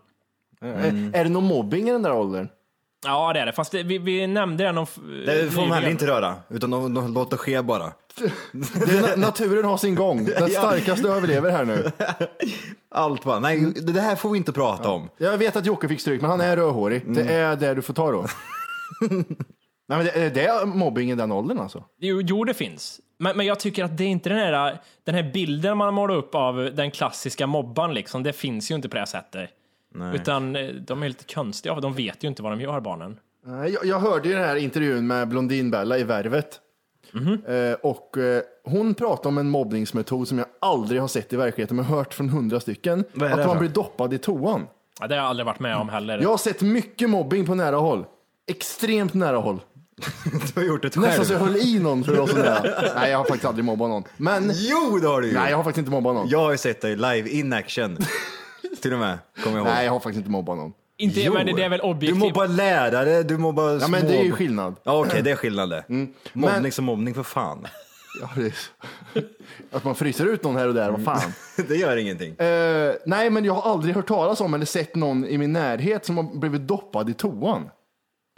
Är, 0.61 1.15
är 1.15 1.23
det 1.23 1.29
någon 1.29 1.43
mobbing 1.43 1.89
i 1.89 1.91
den 1.91 2.01
där 2.03 2.13
åldern? 2.13 2.49
Ja, 3.05 3.33
det 3.33 3.39
är 3.39 3.45
det. 3.45 3.51
Fast 3.51 3.71
det, 3.71 3.83
vi, 3.83 3.97
vi 3.97 4.27
nämnde 4.27 4.63
det 4.63 4.71
någon... 4.71 4.87
Det 5.25 5.53
får 5.53 5.61
de 5.61 5.71
heller 5.71 5.89
inte 5.89 6.07
röra, 6.07 6.35
utan 6.49 6.69
de, 6.69 6.93
de 6.93 7.13
låter 7.13 7.37
ske 7.37 7.61
bara. 7.61 7.91
Det 8.51 9.15
naturen 9.17 9.65
har 9.65 9.77
sin 9.77 9.95
gång. 9.95 10.25
Den 10.39 10.49
starkaste 10.49 11.07
överlever 11.07 11.51
här 11.51 11.65
nu. 11.65 11.91
Allt 12.91 13.23
bara, 13.23 13.39
nej 13.39 13.73
det 13.73 14.01
här 14.01 14.15
får 14.15 14.29
vi 14.29 14.37
inte 14.37 14.51
prata 14.51 14.89
om. 14.89 15.09
Jag 15.17 15.37
vet 15.37 15.55
att 15.55 15.65
Jocke 15.65 15.87
fick 15.87 16.01
stryk, 16.01 16.21
men 16.21 16.29
han 16.29 16.41
är 16.41 16.57
rödhårig. 16.57 17.15
Det 17.15 17.33
är 17.33 17.55
det 17.55 17.73
du 17.73 17.81
får 17.81 17.93
ta 17.93 18.11
då. 18.11 18.25
Nej, 19.89 19.97
men 19.97 20.05
det, 20.05 20.29
det 20.29 20.45
är 20.45 20.65
mobbing 20.65 21.11
i 21.11 21.15
den 21.15 21.31
åldern 21.31 21.59
alltså. 21.59 21.83
Jo, 21.99 22.21
jo, 22.21 22.43
det 22.43 22.53
finns. 22.53 22.99
Men, 23.19 23.37
men 23.37 23.45
jag 23.45 23.59
tycker 23.59 23.83
att 23.83 23.97
det 23.97 24.03
är 24.03 24.07
inte 24.07 24.29
den 24.29 24.37
här, 24.37 24.77
den 25.03 25.15
här 25.15 25.31
bilden 25.33 25.77
man 25.77 25.93
målar 25.93 26.15
upp 26.15 26.35
av 26.35 26.55
den 26.75 26.91
klassiska 26.91 27.47
mobban, 27.47 27.93
liksom. 27.93 28.23
det 28.23 28.33
finns 28.33 28.71
ju 28.71 28.75
inte 28.75 28.89
på 28.89 28.95
det 28.95 29.01
här 29.01 29.05
sättet. 29.05 29.49
Utan 30.15 30.55
eh, 30.55 30.67
de 30.67 31.03
är 31.03 31.07
lite 31.07 31.33
konstiga, 31.33 31.75
de 31.79 31.93
vet 31.93 32.23
ju 32.23 32.27
inte 32.27 32.43
vad 32.43 32.51
de 32.51 32.61
gör, 32.61 32.79
barnen. 32.79 33.19
Nej, 33.45 33.71
Jag, 33.73 33.85
jag 33.85 33.99
hörde 33.99 34.27
ju 34.29 34.33
den 34.35 34.43
här 34.43 34.55
intervjun 34.55 35.07
med 35.07 35.27
Blondinbella 35.27 35.97
i 35.97 36.03
Värvet. 36.03 36.59
Mhm. 37.11 37.45
Eh, 37.47 37.73
och 37.73 38.17
eh, 38.17 38.41
hon 38.63 38.93
pratade 38.93 39.27
om 39.27 39.37
en 39.37 39.49
mobbningsmetod 39.49 40.27
som 40.27 40.37
jag 40.37 40.47
aldrig 40.61 41.01
har 41.01 41.07
sett 41.07 41.33
i 41.33 41.35
verkligheten, 41.35 41.75
men 41.77 41.85
hört 41.85 42.13
från 42.13 42.29
hundra 42.29 42.59
stycken. 42.59 42.99
Att 42.99 43.19
man 43.19 43.47
då? 43.47 43.55
blir 43.55 43.69
doppad 43.69 44.13
i 44.13 44.17
toan. 44.17 44.67
Ja, 45.01 45.07
det 45.07 45.15
har 45.15 45.21
jag 45.21 45.29
aldrig 45.29 45.45
varit 45.45 45.59
med 45.59 45.75
om 45.77 45.89
heller. 45.89 46.19
Jag 46.21 46.29
har 46.29 46.37
sett 46.37 46.61
mycket 46.61 47.09
mobbing 47.09 47.45
på 47.45 47.55
nära 47.55 47.75
håll. 47.75 48.05
Extremt 48.51 49.13
nära 49.13 49.37
håll. 49.37 49.61
Du 50.53 50.59
har 50.59 50.67
gjort 50.67 50.81
det 50.81 50.95
Nästan 50.95 51.25
så 51.25 51.33
själv. 51.33 51.41
jag 51.47 51.47
höll 51.53 51.67
i 51.67 51.79
någon 51.79 52.03
för 52.03 52.11
att 52.11 52.17
vara 52.17 52.27
så 52.27 52.37
nära. 52.37 52.91
Nej, 52.95 53.11
jag 53.11 53.17
har 53.17 53.25
faktiskt 53.25 53.45
aldrig 53.45 53.65
mobbat 53.65 53.89
någon. 53.89 54.03
Men, 54.17 54.51
Jo, 54.53 54.99
det 55.01 55.07
har 55.07 55.21
du 55.21 55.27
ju. 55.27 55.33
nej 55.33 55.49
jag 55.49 55.57
har 55.57 55.63
faktiskt 55.63 55.79
inte 55.79 55.91
mobbat 55.91 56.15
någon. 56.15 56.27
Jag 56.29 56.39
har 56.39 56.51
ju 56.51 56.57
sett 56.57 56.81
dig 56.81 56.95
live 56.95 57.29
in 57.29 57.53
action. 57.53 57.97
Till 58.81 58.93
och 58.93 58.99
med, 58.99 59.17
kommer 59.43 59.57
jag 59.57 59.65
ihåg. 59.65 59.73
Nej, 59.75 59.85
jag 59.85 59.91
har 59.91 59.99
faktiskt 59.99 60.17
inte 60.17 60.29
mobbat 60.29 60.57
någon. 60.57 60.73
Inte, 60.97 61.21
Jo. 61.21 61.33
men 61.33 61.45
det 61.45 61.63
är 61.63 61.69
väl 61.69 61.79
Du 61.79 61.85
objektivt. 61.85 62.17
mobbar 62.19 62.47
lärare, 62.47 63.23
du 63.23 63.37
mobbar 63.37 63.69
Ja, 63.71 63.79
små... 63.79 63.87
men 63.87 64.05
det 64.07 64.17
är 64.17 64.23
ju 64.23 64.31
skillnad. 64.31 64.75
Ja, 64.83 64.99
okej, 65.05 65.21
det 65.21 65.31
är 65.31 65.35
skillnad 65.35 65.69
det. 65.69 65.83
Men- 65.87 66.13
Mobbning 66.33 66.71
som 66.71 66.85
mobbning 66.85 67.13
för 67.13 67.23
fan. 67.23 67.67
Ja, 68.21 68.29
det 68.35 68.45
är... 68.45 68.53
Att 69.77 69.83
man 69.83 69.95
fryser 69.95 70.25
ut 70.25 70.43
någon 70.43 70.55
här 70.55 70.67
och 70.67 70.73
där, 70.73 70.91
vad 70.91 71.03
fan. 71.03 71.31
det 71.67 71.75
gör 71.75 71.97
ingenting. 71.97 72.35
Eh, 72.35 72.93
nej, 73.05 73.29
men 73.29 73.45
jag 73.45 73.53
har 73.53 73.71
aldrig 73.71 73.95
hört 73.95 74.07
talas 74.07 74.41
om 74.41 74.53
eller 74.53 74.65
sett 74.65 74.95
någon 74.95 75.25
i 75.25 75.37
min 75.37 75.53
närhet 75.53 76.05
som 76.05 76.17
har 76.17 76.23
blivit 76.39 76.67
doppad 76.67 77.09
i 77.09 77.13
toan. 77.13 77.69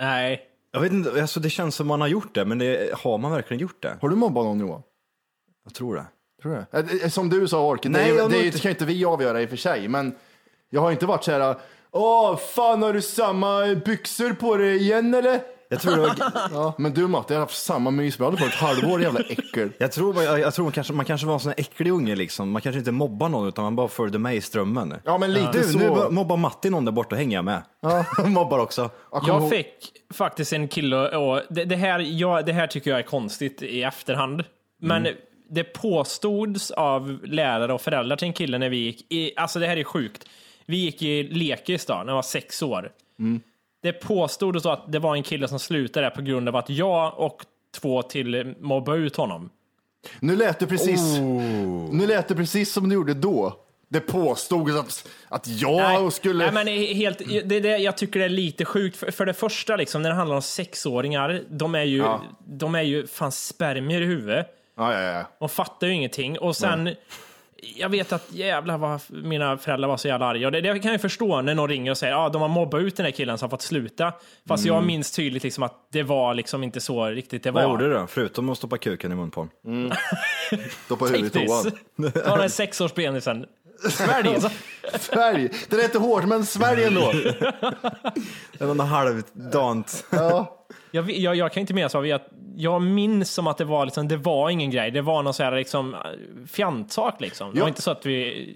Nej. 0.01 0.41
Jag 0.71 0.81
vet 0.81 0.91
inte, 0.91 1.21
alltså 1.21 1.39
det 1.39 1.49
känns 1.49 1.75
som 1.75 1.87
man 1.87 2.01
har 2.01 2.07
gjort 2.07 2.35
det, 2.35 2.45
men 2.45 2.57
det, 2.57 2.93
har 2.97 3.17
man 3.17 3.31
verkligen 3.31 3.61
gjort 3.61 3.81
det? 3.81 3.97
Har 4.01 4.09
du 4.09 4.15
mobbat 4.15 4.43
någon 4.45 4.59
Johan? 4.59 4.81
Jag 5.63 5.73
tror 5.73 5.95
det. 5.95 6.05
Tror 6.41 6.65
du? 6.71 6.79
Eh, 6.79 6.85
eh, 7.03 7.09
Som 7.09 7.29
du 7.29 7.47
sa 7.47 7.67
Orken, 7.67 7.91
Nej, 7.91 8.03
det, 8.05 8.09
är, 8.11 8.17
jag 8.17 8.31
det 8.31 8.37
är, 8.37 8.45
inte- 8.45 8.59
kan 8.59 8.71
inte 8.71 8.85
vi 8.85 9.05
avgöra 9.05 9.41
i 9.41 9.45
och 9.45 9.49
för 9.49 9.57
sig, 9.57 9.87
men 9.87 10.15
jag 10.69 10.81
har 10.81 10.91
inte 10.91 11.05
varit 11.05 11.23
så 11.23 11.31
här, 11.31 11.55
åh 11.91 12.37
fan 12.37 12.83
har 12.83 12.93
du 12.93 13.01
samma 13.01 13.75
byxor 13.85 14.33
på 14.33 14.55
dig 14.57 14.77
igen 14.77 15.13
eller? 15.13 15.39
Jag 15.69 15.79
tror, 15.81 15.91
det 15.95 16.01
var, 16.01 16.15
Ja, 16.51 16.73
men 16.77 16.93
du 16.93 17.07
Matte, 17.07 17.33
jag 17.33 17.39
har 17.39 17.45
haft 17.45 17.63
samma 17.63 17.91
mysbrallor 17.91 18.37
på 18.37 18.45
ett 18.45 18.53
halvår, 18.53 19.01
jävla 19.01 19.19
äckel. 19.19 19.71
jag 19.77 19.91
tror, 19.91 20.23
jag, 20.23 20.39
jag 20.39 20.53
tror 20.53 20.65
man, 20.65 20.71
kanske, 20.71 20.93
man 20.93 21.05
kanske 21.05 21.27
var 21.27 21.33
en 21.33 21.39
sån 21.39 21.53
äcklig 21.57 21.91
unge 21.91 22.15
liksom. 22.15 22.51
Man 22.51 22.61
kanske 22.61 22.79
inte 22.79 22.91
mobbar 22.91 23.29
någon 23.29 23.47
utan 23.47 23.63
man 23.63 23.75
bara 23.75 23.87
följde 23.87 24.19
med 24.19 24.35
i 24.35 24.41
strömmen. 24.41 24.95
Ja, 25.05 25.17
men 25.17 25.33
lite 25.33 25.51
Du, 25.51 25.63
så. 25.63 25.77
nu 25.77 26.09
mobbar 26.09 26.37
Matti 26.37 26.69
någon 26.69 26.85
där 26.85 26.91
borta, 26.91 27.15
hänger 27.15 27.37
jag 27.37 27.45
med. 27.45 27.61
mobbar 28.25 28.59
också. 28.59 28.89
Jag 29.11 29.23
Jag 29.27 29.49
fick 29.49 29.75
faktiskt 30.13 30.53
en 30.53 30.67
kille 30.67 31.17
och 31.17 31.41
det, 31.49 31.65
det, 31.65 31.75
här, 31.75 31.99
ja, 31.99 32.41
det 32.41 32.53
här 32.53 32.67
tycker 32.67 32.91
jag 32.91 32.99
är 32.99 33.03
konstigt 33.03 33.61
i 33.61 33.83
efterhand. 33.83 34.43
Men 34.81 34.97
Mm. 35.05 35.17
Det 35.51 35.63
påstods 35.63 36.71
av 36.71 37.19
lärare 37.23 37.73
och 37.73 37.81
föräldrar 37.81 38.17
till 38.17 38.27
en 38.27 38.33
kille 38.33 38.57
när 38.57 38.69
vi 38.69 38.77
gick 38.77 39.13
i, 39.13 39.31
alltså 39.35 39.59
det 39.59 39.67
här 39.67 39.77
är 39.77 39.83
sjukt. 39.83 40.25
Vi 40.65 40.77
gick 40.77 41.01
i 41.01 41.23
lekis 41.23 41.85
då, 41.85 41.93
när 41.93 42.07
jag 42.07 42.15
var 42.15 42.21
sex 42.21 42.61
år. 42.61 42.91
Mm. 43.19 43.41
Det 43.81 43.93
påstods 43.93 44.65
att 44.65 44.91
det 44.91 44.99
var 44.99 45.15
en 45.15 45.23
kille 45.23 45.47
som 45.47 45.59
slutade 45.59 46.05
där 46.05 46.11
på 46.15 46.21
grund 46.21 46.49
av 46.49 46.55
att 46.55 46.69
jag 46.69 47.19
och 47.19 47.45
två 47.79 48.01
till 48.01 48.55
mobbade 48.59 48.97
ut 48.97 49.15
honom. 49.15 49.49
Nu 50.19 50.35
lät 50.35 50.59
det 50.59 50.67
precis, 50.67 51.19
nu 51.91 52.07
lät 52.07 52.27
det 52.27 52.35
precis 52.35 52.73
som 52.73 52.89
du 52.89 52.95
gjorde 52.95 53.13
då. 53.13 53.55
Det 53.89 53.99
påstod 53.99 54.77
att, 54.77 55.07
att 55.27 55.47
jag 55.47 56.13
skulle... 56.13 56.51
nej, 56.51 56.65
men 56.65 56.67
helt, 56.95 57.17
det, 57.45 57.59
det, 57.59 57.77
jag 57.77 57.97
tycker 57.97 58.19
det 58.19 58.25
är 58.25 58.29
lite 58.29 58.65
sjukt. 58.65 58.97
För, 58.97 59.11
för 59.11 59.25
det 59.25 59.33
första, 59.33 59.75
liksom, 59.75 60.01
när 60.01 60.09
det 60.09 60.15
handlar 60.15 60.35
om 60.35 60.41
sexåringar, 60.41 61.41
de 61.49 61.75
är 61.75 61.83
ju, 61.83 61.97
Ja. 61.97 62.21
de 62.45 62.75
är 62.75 62.81
ju 62.81 63.07
fan 63.07 63.31
spermier 63.31 64.01
i 64.01 64.05
huvudet. 64.05 64.47
Ja, 64.81 64.93
ja, 64.93 65.01
ja. 65.01 65.25
De 65.39 65.49
fattar 65.49 65.87
ju 65.87 65.93
ingenting. 65.93 66.39
Och 66.39 66.55
sen, 66.55 66.95
jag 67.75 67.89
vet 67.89 68.13
att 68.13 68.31
jävlar 68.31 68.77
vad 68.77 69.01
mina 69.09 69.57
föräldrar 69.57 69.87
var 69.87 69.97
så 69.97 70.07
jävla 70.07 70.25
arga. 70.25 70.47
Och 70.47 70.51
det, 70.51 70.61
det 70.61 70.79
kan 70.79 70.91
jag 70.91 71.01
förstå 71.01 71.41
när 71.41 71.55
någon 71.55 71.69
ringer 71.69 71.91
och 71.91 71.97
säger 71.97 72.13
att 72.13 72.19
ah, 72.19 72.29
de 72.29 72.41
har 72.41 72.49
mobbat 72.49 72.81
ut 72.81 72.95
den 72.95 73.05
här 73.05 73.11
killen 73.11 73.37
som 73.37 73.45
har 73.45 73.49
fått 73.49 73.61
sluta. 73.61 74.13
Fast 74.47 74.65
jag 74.65 74.83
minns 74.83 75.11
tydligt 75.11 75.43
liksom 75.43 75.63
att 75.63 75.87
det 75.91 76.03
var 76.03 76.33
liksom 76.33 76.63
inte 76.63 76.81
så 76.81 77.05
riktigt 77.05 77.43
det 77.43 77.51
var. 77.51 77.61
Vad 77.61 77.71
gjorde 77.71 77.87
du 77.87 77.93
då? 77.93 78.07
Förutom 78.07 78.49
att 78.49 78.57
stoppa 78.57 78.77
kuken 78.77 79.11
i 79.11 79.15
mun 79.15 79.31
på 79.31 79.47
honom. 79.63 79.91
Stoppa 80.85 81.05
huvudet 81.05 81.35
i 81.35 81.47
toan. 81.47 82.11
Ta 82.11 82.37
den 82.37 82.49
sexårspenisen. 82.49 83.45
Svälj! 83.89 84.41
så- 84.41 84.49
Svälj! 84.99 85.49
Det 85.69 85.75
lät 85.77 85.95
hårt, 85.95 86.25
men 86.25 86.45
svälj 86.45 86.83
ändå. 86.83 87.11
Det 88.57 88.65
var 88.65 88.75
något 88.75 88.87
halvdant. 88.87 90.05
Ja. 90.09 90.57
Jag, 90.93 91.11
jag, 91.11 91.35
jag 91.35 91.53
kan 91.53 91.61
inte 91.61 91.73
minnas 91.73 91.93
vad 91.93 92.03
vi... 92.03 92.17
Jag 92.55 92.81
minns 92.81 93.31
som 93.33 93.47
att 93.47 93.57
det 93.57 93.65
var 93.65 93.85
liksom, 93.85 94.07
det 94.07 94.17
var 94.17 94.49
ingen 94.49 94.71
grej. 94.71 94.91
Det 94.91 95.01
var 95.01 95.23
någon 95.23 95.33
så 95.33 95.43
här 95.43 95.51
liksom 95.55 95.95
fjantsak 96.51 97.21
liksom. 97.21 97.51
Det 97.51 97.57
Ja. 97.57 97.63
var 97.63 97.69
inte 97.69 97.81
så 97.81 97.91
att 97.91 98.05
vi... 98.05 98.55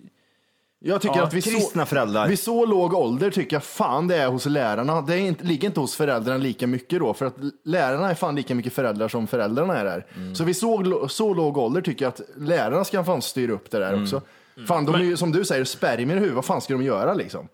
Jag 0.80 1.02
tycker 1.02 1.16
Ja, 1.18 1.24
att 1.24 1.34
vi 1.34 1.42
kristna 1.42 1.86
så, 1.86 1.90
föräldrar. 1.90 2.28
vid 2.28 2.40
så 2.40 2.66
låg 2.66 2.94
ålder 2.94 3.32
tycker 3.32 3.56
jag 3.56 3.64
fan 3.64 4.08
det 4.08 4.16
är 4.18 4.28
hos 4.28 4.46
lärarna. 4.46 5.02
Det 5.02 5.14
är 5.16 5.20
inte, 5.20 5.44
ligger 5.44 5.68
inte 5.68 5.80
hos 5.80 5.96
föräldrarna 5.96 6.38
lika 6.38 6.68
mycket 6.68 7.00
då, 7.00 7.14
för 7.14 7.26
att 7.26 7.36
lärarna 7.64 8.10
är 8.10 8.16
fan 8.16 8.36
lika 8.36 8.56
mycket 8.56 8.74
föräldrar 8.74 9.08
som 9.08 9.28
föräldrarna 9.28 9.78
är 9.78 9.86
där. 9.86 10.06
Så 10.34 10.44
vid 10.44 10.58
så, 10.58 11.08
så 11.10 11.34
låg 11.34 11.58
ålder 11.58 11.82
tycker 11.82 12.06
jag 12.06 12.10
att 12.10 12.22
lärarna 12.38 12.84
ska 12.86 13.04
fan 13.04 13.22
styra 13.22 13.52
upp 13.54 13.72
det 13.72 13.80
där 13.80 14.02
också. 14.02 14.22
Fan, 14.68 14.86
de 14.86 14.96
är 14.96 15.00
ju 15.00 15.18
som 15.18 15.32
du 15.32 15.46
säger 15.46 15.64
spermier 15.64 16.16
i 16.16 16.20
huvudet, 16.20 16.36
vad 16.36 16.46
fan 16.46 16.62
ska 16.62 16.74
de 16.74 16.84
göra 16.84 17.14
liksom? 17.14 17.48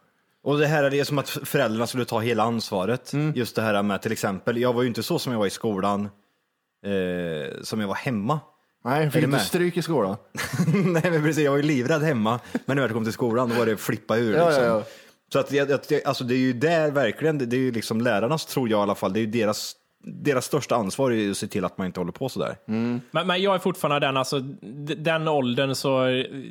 Och 0.44 0.58
det 0.58 0.68
här 0.68 0.84
är 0.84 0.90
det 0.90 1.06
som 1.06 1.18
att 1.20 1.30
föräldrarna 1.30 1.88
skulle 1.88 2.06
ta 2.06 2.20
hela 2.20 2.44
ansvaret. 2.44 3.14
Mm. 3.14 3.34
Just 3.36 3.56
det 3.56 3.62
här 3.62 3.84
med 3.84 4.02
till 4.02 4.12
exempel, 4.12 4.58
jag 4.58 4.74
var 4.74 4.82
ju 4.82 4.88
inte 4.88 5.04
så 5.04 5.20
som 5.20 5.32
jag 5.32 5.40
var 5.40 5.46
i 5.48 5.50
skolan, 5.50 6.10
eh, 6.86 7.62
som 7.62 7.82
jag 7.82 7.88
var 7.88 7.96
hemma. 7.96 8.40
Nej, 8.84 9.12
fick 9.12 9.22
du 9.22 9.28
med? 9.28 9.42
stryk 9.42 9.78
i 9.78 9.82
skolan? 9.82 10.16
Nej 10.76 11.12
men 11.12 11.24
precis, 11.24 11.44
jag 11.44 11.52
var 11.52 11.58
ju 11.58 11.64
livrädd 11.64 12.02
hemma. 12.02 12.40
Men 12.66 12.76
när 12.78 12.84
jag 12.84 12.92
kom 12.94 13.04
till 13.04 13.14
skolan 13.14 13.50
då 13.50 13.56
var 13.56 13.66
det 13.66 13.78
flippa 13.78 14.18
ur. 14.18 14.34
Ja, 14.38 14.46
Liksom. 14.46 14.64
ja, 14.64 14.70
ja. 14.70 14.84
Så 15.34 15.40
att, 15.40 15.52
jag, 15.52 15.70
jag, 15.70 16.02
alltså 16.06 16.24
det 16.24 16.34
är 16.34 16.38
ju 16.38 16.54
där 16.54 16.92
verkligen, 16.92 17.38
det 17.38 17.56
är 17.56 17.60
ju 17.60 17.72
liksom 17.72 18.02
lärarnas 18.02 18.46
tror 18.46 18.70
jag 18.70 18.80
i 18.80 18.82
alla 18.82 18.96
fall, 18.96 19.14
det 19.14 19.20
är 19.20 19.22
ju 19.22 19.28
deras, 19.32 19.76
deras 20.04 20.46
största 20.46 20.76
ansvar 20.76 21.12
är 21.12 21.16
ju 21.16 21.32
att 21.32 21.38
se 21.38 21.48
till 21.48 21.66
att 21.66 21.78
man 21.78 21.88
inte 21.88 22.00
håller 22.00 22.12
på 22.12 22.30
sådär. 22.30 22.58
Mm. 22.68 23.02
Men, 23.12 23.28
men 23.28 23.42
jag 23.42 23.56
är 23.56 23.60
fortfarande 23.60 24.08
den, 24.08 24.18
alltså, 24.18 24.40
den 24.98 25.28
åldern 25.28 25.76
så, 25.76 26.06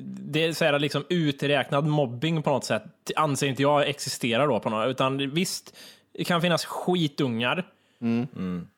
det 0.04 0.44
är 0.44 0.52
så 0.52 0.64
här 0.64 0.78
liksom 0.78 1.04
uträknad 1.08 1.86
mobbing 1.86 2.42
på 2.42 2.50
något 2.50 2.64
sätt, 2.64 2.84
anser 3.16 3.46
inte 3.46 3.62
jag 3.62 3.88
existerar 3.88 4.48
då 4.48 4.60
på 4.60 4.70
något, 4.70 4.88
utan 4.88 5.30
visst, 5.30 5.76
det 6.12 6.24
kan 6.24 6.40
finnas 6.40 6.64
skitungar 6.64 7.66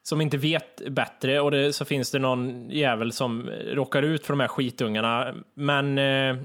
som 0.03 0.21
inte 0.21 0.37
vet 0.37 0.91
bättre 0.91 1.41
och 1.41 1.51
det, 1.51 1.73
så 1.73 1.85
finns 1.85 2.11
det 2.11 2.19
någon 2.19 2.71
jävel 2.71 3.13
som 3.13 3.51
råkar 3.73 4.03
ut 4.03 4.27
för 4.27 4.33
de 4.33 4.41
här 4.41 4.49
skitungarna. 4.49 5.35
Men 5.55 5.99
eh, 5.99 6.37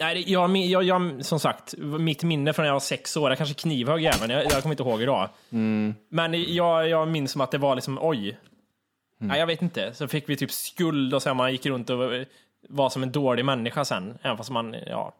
nej, 0.00 0.32
jag, 0.32 0.56
jag, 0.56 0.82
jag, 0.84 1.24
som 1.24 1.40
sagt, 1.40 1.74
mitt 1.78 2.22
minne 2.22 2.52
från 2.52 2.62
när 2.62 2.68
jag 2.68 2.74
var 2.74 2.80
sex 2.80 3.16
år, 3.16 3.30
jag 3.30 3.38
kanske 3.38 3.54
knivhög 3.54 4.02
jäveln, 4.02 4.30
jag, 4.30 4.44
jag 4.44 4.62
kommer 4.62 4.72
inte 4.72 4.82
ihåg 4.82 5.02
idag. 5.02 5.28
Men 6.08 6.54
jag, 6.54 6.88
jag 6.88 7.08
minns 7.08 7.32
som 7.32 7.40
att 7.40 7.50
det 7.50 7.58
var 7.58 7.74
liksom, 7.74 7.98
oj, 8.02 8.38
Nej, 9.18 9.38
jag 9.38 9.46
vet 9.46 9.62
inte. 9.62 9.94
Så 9.94 10.08
fick 10.08 10.28
vi 10.28 10.36
typ 10.36 10.52
skuld 10.52 11.14
och 11.14 11.22
så 11.22 11.28
här, 11.28 11.34
man 11.34 11.52
gick 11.52 11.66
runt 11.66 11.90
och 11.90 11.98
var 12.68 12.90
som 12.90 13.02
en 13.02 13.12
dålig 13.12 13.44
människa 13.44 13.84
sen. 13.84 14.18
Även 14.22 14.36
fast 14.36 14.50
man, 14.50 14.76
ja. 14.86 15.14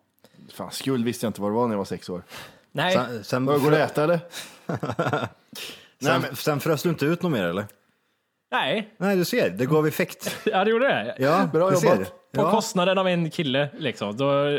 Fan, 0.54 0.70
skuld 0.70 1.04
visste 1.04 1.26
jag 1.26 1.28
inte 1.28 1.40
vad 1.40 1.50
det 1.50 1.54
var 1.54 1.66
när 1.66 1.72
jag 1.74 1.78
var 1.78 1.84
sex 1.84 2.08
år. 2.08 2.22
Nej, 2.72 2.92
Sen, 2.92 3.24
sen, 3.24 3.46
Går 3.46 3.70
det 3.70 3.84
att 3.84 3.90
äta 3.90 4.04
eller? 4.04 4.20
sen, 6.02 6.36
sen 6.36 6.60
frös 6.60 6.82
du 6.82 6.88
inte 6.88 7.06
ut 7.06 7.22
något 7.22 7.32
mer 7.32 7.44
eller? 7.44 7.64
nej, 8.50 8.94
Nej 8.96 9.16
du 9.16 9.24
ser, 9.24 9.50
det 9.50 9.66
gav 9.66 9.86
effekt. 9.86 10.36
ja, 10.44 10.64
det 10.64 10.70
gjorde 10.70 10.88
det. 10.88 11.16
Ja, 11.18 11.48
Bra 11.52 11.70
du 11.70 11.74
jobbat. 11.74 11.98
ser. 11.98 12.06
På 12.34 12.40
Ja. 12.40 12.50
kostnaden 12.50 12.98
av 12.98 13.08
en 13.08 13.30
kille 13.30 13.68
liksom. 13.78 14.16
Då, 14.16 14.58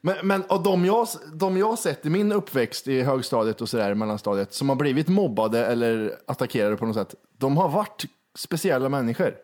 Men, 0.00 0.16
men 0.22 0.44
av 0.48 0.62
de 0.62 0.84
jag, 0.84 1.08
de 1.34 1.56
jag 1.56 1.78
sett 1.78 2.06
i 2.06 2.10
min 2.10 2.32
uppväxt 2.32 2.88
i 2.88 3.02
högstadiet 3.02 3.60
och 3.60 3.68
sådär, 3.68 3.94
mellanstadiet, 3.94 4.54
som 4.54 4.68
har 4.68 4.76
blivit 4.76 5.08
mobbade 5.08 5.66
eller 5.66 6.12
attackerade 6.26 6.76
på 6.76 6.86
något 6.86 6.96
sätt, 6.96 7.14
de 7.38 7.56
har 7.56 7.68
varit 7.68 8.04
speciella 8.38 8.88
människor. 8.88 9.34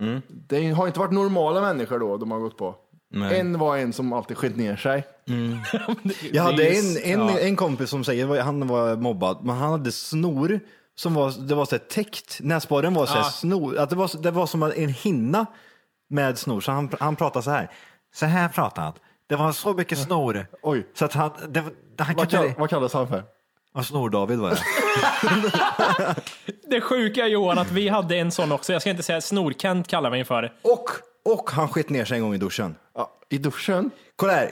Mm. 0.00 0.22
Det 0.28 0.70
har 0.70 0.86
inte 0.86 0.98
varit 0.98 1.12
normala 1.12 1.60
människor 1.60 1.98
då 1.98 2.16
de 2.16 2.30
har 2.30 2.38
gått 2.38 2.58
på. 2.58 2.74
Nej. 3.10 3.40
En 3.40 3.58
var 3.58 3.76
en 3.76 3.92
som 3.92 4.12
alltid 4.12 4.36
skett 4.36 4.56
ner 4.56 4.76
sig. 4.76 5.04
Jag 6.32 6.42
hade 6.42 6.56
Det 6.56 6.76
är 6.78 7.06
en, 7.12 7.20
en, 7.20 7.28
ja. 7.28 7.38
en 7.38 7.56
kompis 7.56 7.90
som 7.90 8.04
säger, 8.04 8.40
han 8.42 8.68
var 8.68 8.96
mobbad, 8.96 9.38
men 9.42 9.56
han 9.56 9.70
hade 9.70 9.92
snor 9.92 10.60
som 10.94 11.14
var, 11.14 11.48
det 11.48 11.54
var 11.54 11.64
så 11.64 11.70
här 11.74 11.82
täckt, 11.84 12.38
näsborren 12.40 12.94
var 12.94 13.06
så 13.06 13.12
här 13.12 13.20
Ja. 13.20 13.24
snor, 13.30 13.78
att 13.78 13.90
det 13.90 13.96
var, 13.96 14.22
det 14.22 14.30
var 14.30 14.46
som 14.46 14.62
en 14.62 14.88
hinna 14.88 15.46
med 16.08 16.38
snor, 16.38 16.60
så 16.60 16.72
han, 16.72 16.90
han 17.00 17.16
pratade 17.16 17.42
så 17.42 17.50
här. 17.50 17.70
Så 18.14 18.26
här 18.26 18.48
pratade 18.48 18.84
han. 18.86 18.94
Det 19.28 19.36
var 19.36 19.52
så 19.52 19.74
mycket 19.74 19.98
snor. 19.98 20.46
Oj. 20.62 20.86
Så 20.94 21.04
att 21.04 21.12
han, 21.12 21.30
det, 21.48 21.60
han 21.98 22.14
Vad, 22.16 22.30
kunde... 22.30 22.48
kall, 22.48 22.58
vad 22.58 22.70
kallas 22.70 22.92
han 22.92 23.08
för? 23.08 23.24
Ja, 23.74 23.82
Snor-David 23.82 24.38
var 24.38 24.50
det. 24.50 24.56
det 26.70 26.80
sjuka 26.80 27.24
är 27.24 27.28
Johan 27.28 27.58
att 27.58 27.70
vi 27.70 27.88
hade 27.88 28.16
en 28.16 28.30
sån 28.30 28.52
också. 28.52 28.72
Jag 28.72 28.82
ska 28.82 28.90
inte 28.90 29.02
säga 29.02 29.20
Snor-Kent 29.20 29.88
kallar 29.88 30.10
vi 30.10 30.24
för. 30.24 30.52
Och, 30.62 30.84
och 31.24 31.50
han 31.50 31.68
skett 31.68 31.90
ner 31.90 32.04
sig 32.04 32.16
en 32.16 32.22
gång 32.22 32.34
i 32.34 32.38
duschen. 32.38 32.76
Ja, 32.94 33.12
I 33.28 33.38
duschen? 33.38 33.90
Kolla 34.16 34.32
här. 34.32 34.48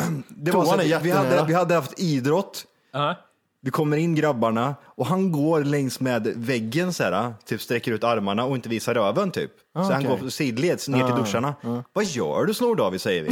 Det 0.28 0.52
Toan 0.52 0.66
var 0.66 0.74
så, 0.74 0.80
är 0.82 0.96
att 0.96 1.02
vi, 1.02 1.10
hade, 1.10 1.44
vi 1.46 1.54
hade 1.54 1.74
haft 1.74 2.00
idrott. 2.00 2.64
Ja. 2.92 3.14
Vi 3.60 3.70
kommer 3.70 3.96
in 3.96 4.14
grabbarna 4.14 4.74
och 4.84 5.06
han 5.06 5.32
går 5.32 5.64
längs 5.64 6.00
med 6.00 6.32
väggen 6.36 6.92
så 6.92 7.02
här, 7.04 7.34
typ 7.46 7.60
sträcker 7.60 7.92
ut 7.92 8.04
armarna 8.04 8.44
och 8.44 8.56
inte 8.56 8.68
visar 8.68 8.94
röven 8.94 9.30
typ. 9.30 9.50
så 9.74 9.80
han 9.80 10.06
okej. 10.06 10.18
går 10.20 10.28
sidleds 10.28 10.88
ner 10.88 11.06
till 11.06 11.16
duscharna. 11.16 11.54
Vad 11.92 12.04
gör 12.04 12.44
du 12.44 12.54
Snor-David 12.54 13.00
säger 13.00 13.22
vi. 13.22 13.30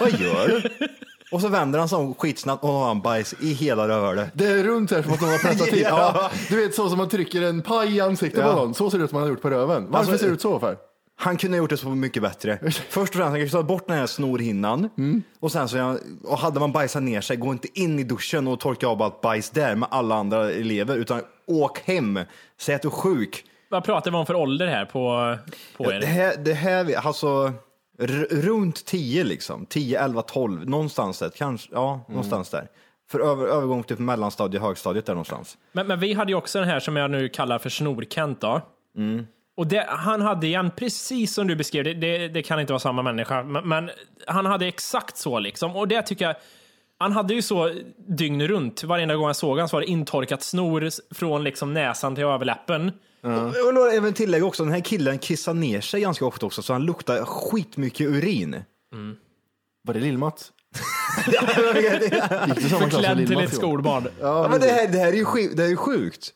Vad 0.00 0.10
gör 0.20 0.48
du? 0.48 0.88
Och 1.32 1.40
så 1.40 1.48
vänder 1.48 1.78
han 1.78 1.88
sig 1.88 1.98
om 1.98 2.14
skitsnabbt 2.14 2.64
och 2.64 2.70
har 2.70 2.86
han 2.86 3.00
bajs 3.00 3.34
i 3.40 3.52
hela 3.52 3.88
rövhålet. 3.88 4.30
Det 4.34 4.46
är 4.46 4.64
runt 4.64 4.90
här 4.90 5.02
som 5.02 5.12
att 5.12 5.20
de 5.20 5.26
har 5.26 5.38
pressat 5.38 5.66
till. 5.68 5.80
Ja. 5.88 6.30
Du 6.48 6.56
vet 6.56 6.74
så 6.74 6.88
som 6.88 6.98
man 6.98 7.08
trycker 7.08 7.42
en 7.42 7.62
paj 7.62 7.96
i 7.96 8.00
ansiktet 8.00 8.40
Ja. 8.40 8.52
på 8.52 8.58
någon. 8.60 8.74
Så 8.74 8.90
ser 8.90 8.98
det 8.98 9.04
ut 9.04 9.10
som 9.10 9.16
man 9.16 9.22
har 9.22 9.30
gjort 9.30 9.42
på 9.42 9.50
röven. 9.50 9.86
Varför 9.90 9.98
Alltså, 9.98 10.18
ser 10.18 10.26
det 10.26 10.32
ut 10.34 10.40
så 10.40 10.60
för? 10.60 10.76
Han 11.22 11.36
kunde 11.36 11.56
ha 11.56 11.58
gjort 11.62 11.70
det 11.70 11.76
så 11.76 11.88
mycket 11.88 12.22
bättre. 12.22 12.58
Först 12.70 12.96
och 12.96 13.06
främst, 13.08 13.20
han 13.20 13.32
kunde 13.34 13.50
ta 13.50 13.62
bort 13.62 13.86
den 13.86 13.96
här 13.98 14.06
snorhinnan. 14.06 14.90
Och 15.40 15.52
sen 15.52 15.68
så, 15.68 15.76
jag- 15.76 15.98
och 16.24 16.38
hade 16.38 16.60
man 16.60 16.72
bajsat 16.72 17.02
ner 17.02 17.20
sig, 17.20 17.36
gå 17.36 17.52
inte 17.52 17.80
in 17.80 17.98
i 17.98 18.04
duschen 18.04 18.48
och 18.48 18.60
torka 18.60 18.86
av 18.88 19.02
allt 19.02 19.20
bajs 19.20 19.50
där 19.50 19.74
med 19.74 19.88
alla 19.92 20.14
andra 20.14 20.50
elever, 20.50 20.96
utan 20.96 21.20
åk 21.46 21.78
hem. 21.78 22.18
Säg 22.60 22.74
att 22.74 22.82
du 22.82 22.88
är 22.88 22.92
sjuk. 22.92 23.44
vad 23.68 23.84
pratar 23.84 24.10
vi 24.10 24.16
om 24.16 24.26
för 24.26 24.34
ålder 24.34 24.66
här 24.66 24.84
på, 24.84 25.36
på 25.76 25.90
Det 25.90 25.96
er? 25.96 26.02
här, 26.02 26.36
det 26.36 26.54
här 26.54 26.96
alltså 27.06 27.52
runt 28.30 28.84
10 28.84 29.24
liksom, 29.24 29.66
10, 29.66 30.00
11, 30.04 30.22
12, 30.22 30.68
någonstans 30.68 31.18
där, 31.18 31.30
kanske, 31.36 31.68
ja, 31.72 32.04
någonstans 32.08 32.50
där. 32.50 32.68
För 33.10 33.20
över, 33.20 33.46
övergång 33.46 33.82
till 33.82 33.96
mellanstadie, 33.98 34.60
högstadiet 34.60 35.06
där 35.06 35.12
någonstans. 35.14 35.58
Men, 35.72 35.86
men 35.86 36.00
vi 36.00 36.12
hade 36.12 36.32
ju 36.32 36.36
också 36.36 36.58
den 36.58 36.68
här 36.68 36.80
som 36.80 36.96
jag 36.96 37.10
nu 37.10 37.28
kallar 37.28 37.58
för 37.58 37.70
Snorkent 37.70 38.40
då. 38.40 38.60
Och 39.60 39.66
det, 39.66 39.86
han 39.88 40.20
hade 40.20 40.46
igen, 40.46 40.70
precis 40.76 41.34
som 41.34 41.46
du 41.46 41.56
beskrev, 41.56 41.84
det, 41.84 41.94
det, 41.94 42.28
det 42.28 42.42
kan 42.42 42.60
inte 42.60 42.72
vara 42.72 42.80
samma 42.80 43.02
människa, 43.02 43.42
men, 43.42 43.68
men 43.68 43.90
han 44.26 44.46
hade 44.46 44.66
exakt 44.66 45.16
så 45.16 45.38
liksom. 45.38 45.76
Och 45.76 45.88
det 45.88 46.02
tycker 46.02 46.24
jag, 46.24 46.36
han 46.98 47.12
hade 47.12 47.34
ju 47.34 47.42
så 47.42 47.74
dygn 48.08 48.48
runt, 48.48 48.84
varenda 48.84 49.16
gång 49.16 49.26
jag 49.26 49.36
såg 49.36 49.50
honom 49.50 49.68
så 49.68 49.76
var 49.76 49.80
det 49.80 49.86
intorkat 49.86 50.42
snor 50.42 51.14
från 51.14 51.44
liksom 51.44 51.74
näsan 51.74 52.14
till 52.14 52.24
överläppen. 52.24 52.92
Jag 53.20 53.72
vill 53.72 53.96
även 53.96 54.12
tillägga 54.12 54.44
också, 54.44 54.64
den 54.64 54.72
här 54.72 54.80
killen 54.80 55.18
kissar 55.18 55.54
ner 55.54 55.80
sig 55.80 56.00
ganska 56.00 56.26
ofta 56.26 56.46
också, 56.46 56.62
så 56.62 56.72
han 56.72 56.84
luktar 56.84 57.24
skitmycket 57.24 58.06
urin. 58.06 58.62
Var 59.82 59.94
det 59.94 60.00
Lill-Mats? 60.00 60.52
Gick 62.46 62.56
du 62.56 62.68
samma 62.68 62.88
klass 62.88 62.90
som 62.90 62.90
Klädd 62.90 63.26
till 63.26 63.40
ett 63.40 63.54
skolbarn. 63.54 64.08
Ja, 64.20 64.48
men 64.50 64.60
det 64.60 64.66
här, 64.66 64.88
det 64.88 64.98
här 64.98 65.12
är 65.12 65.16
ju 65.16 65.24
sjuk, 65.24 65.50
det 65.56 65.62
här 65.62 65.70
är 65.70 65.76
sjukt. 65.76 66.34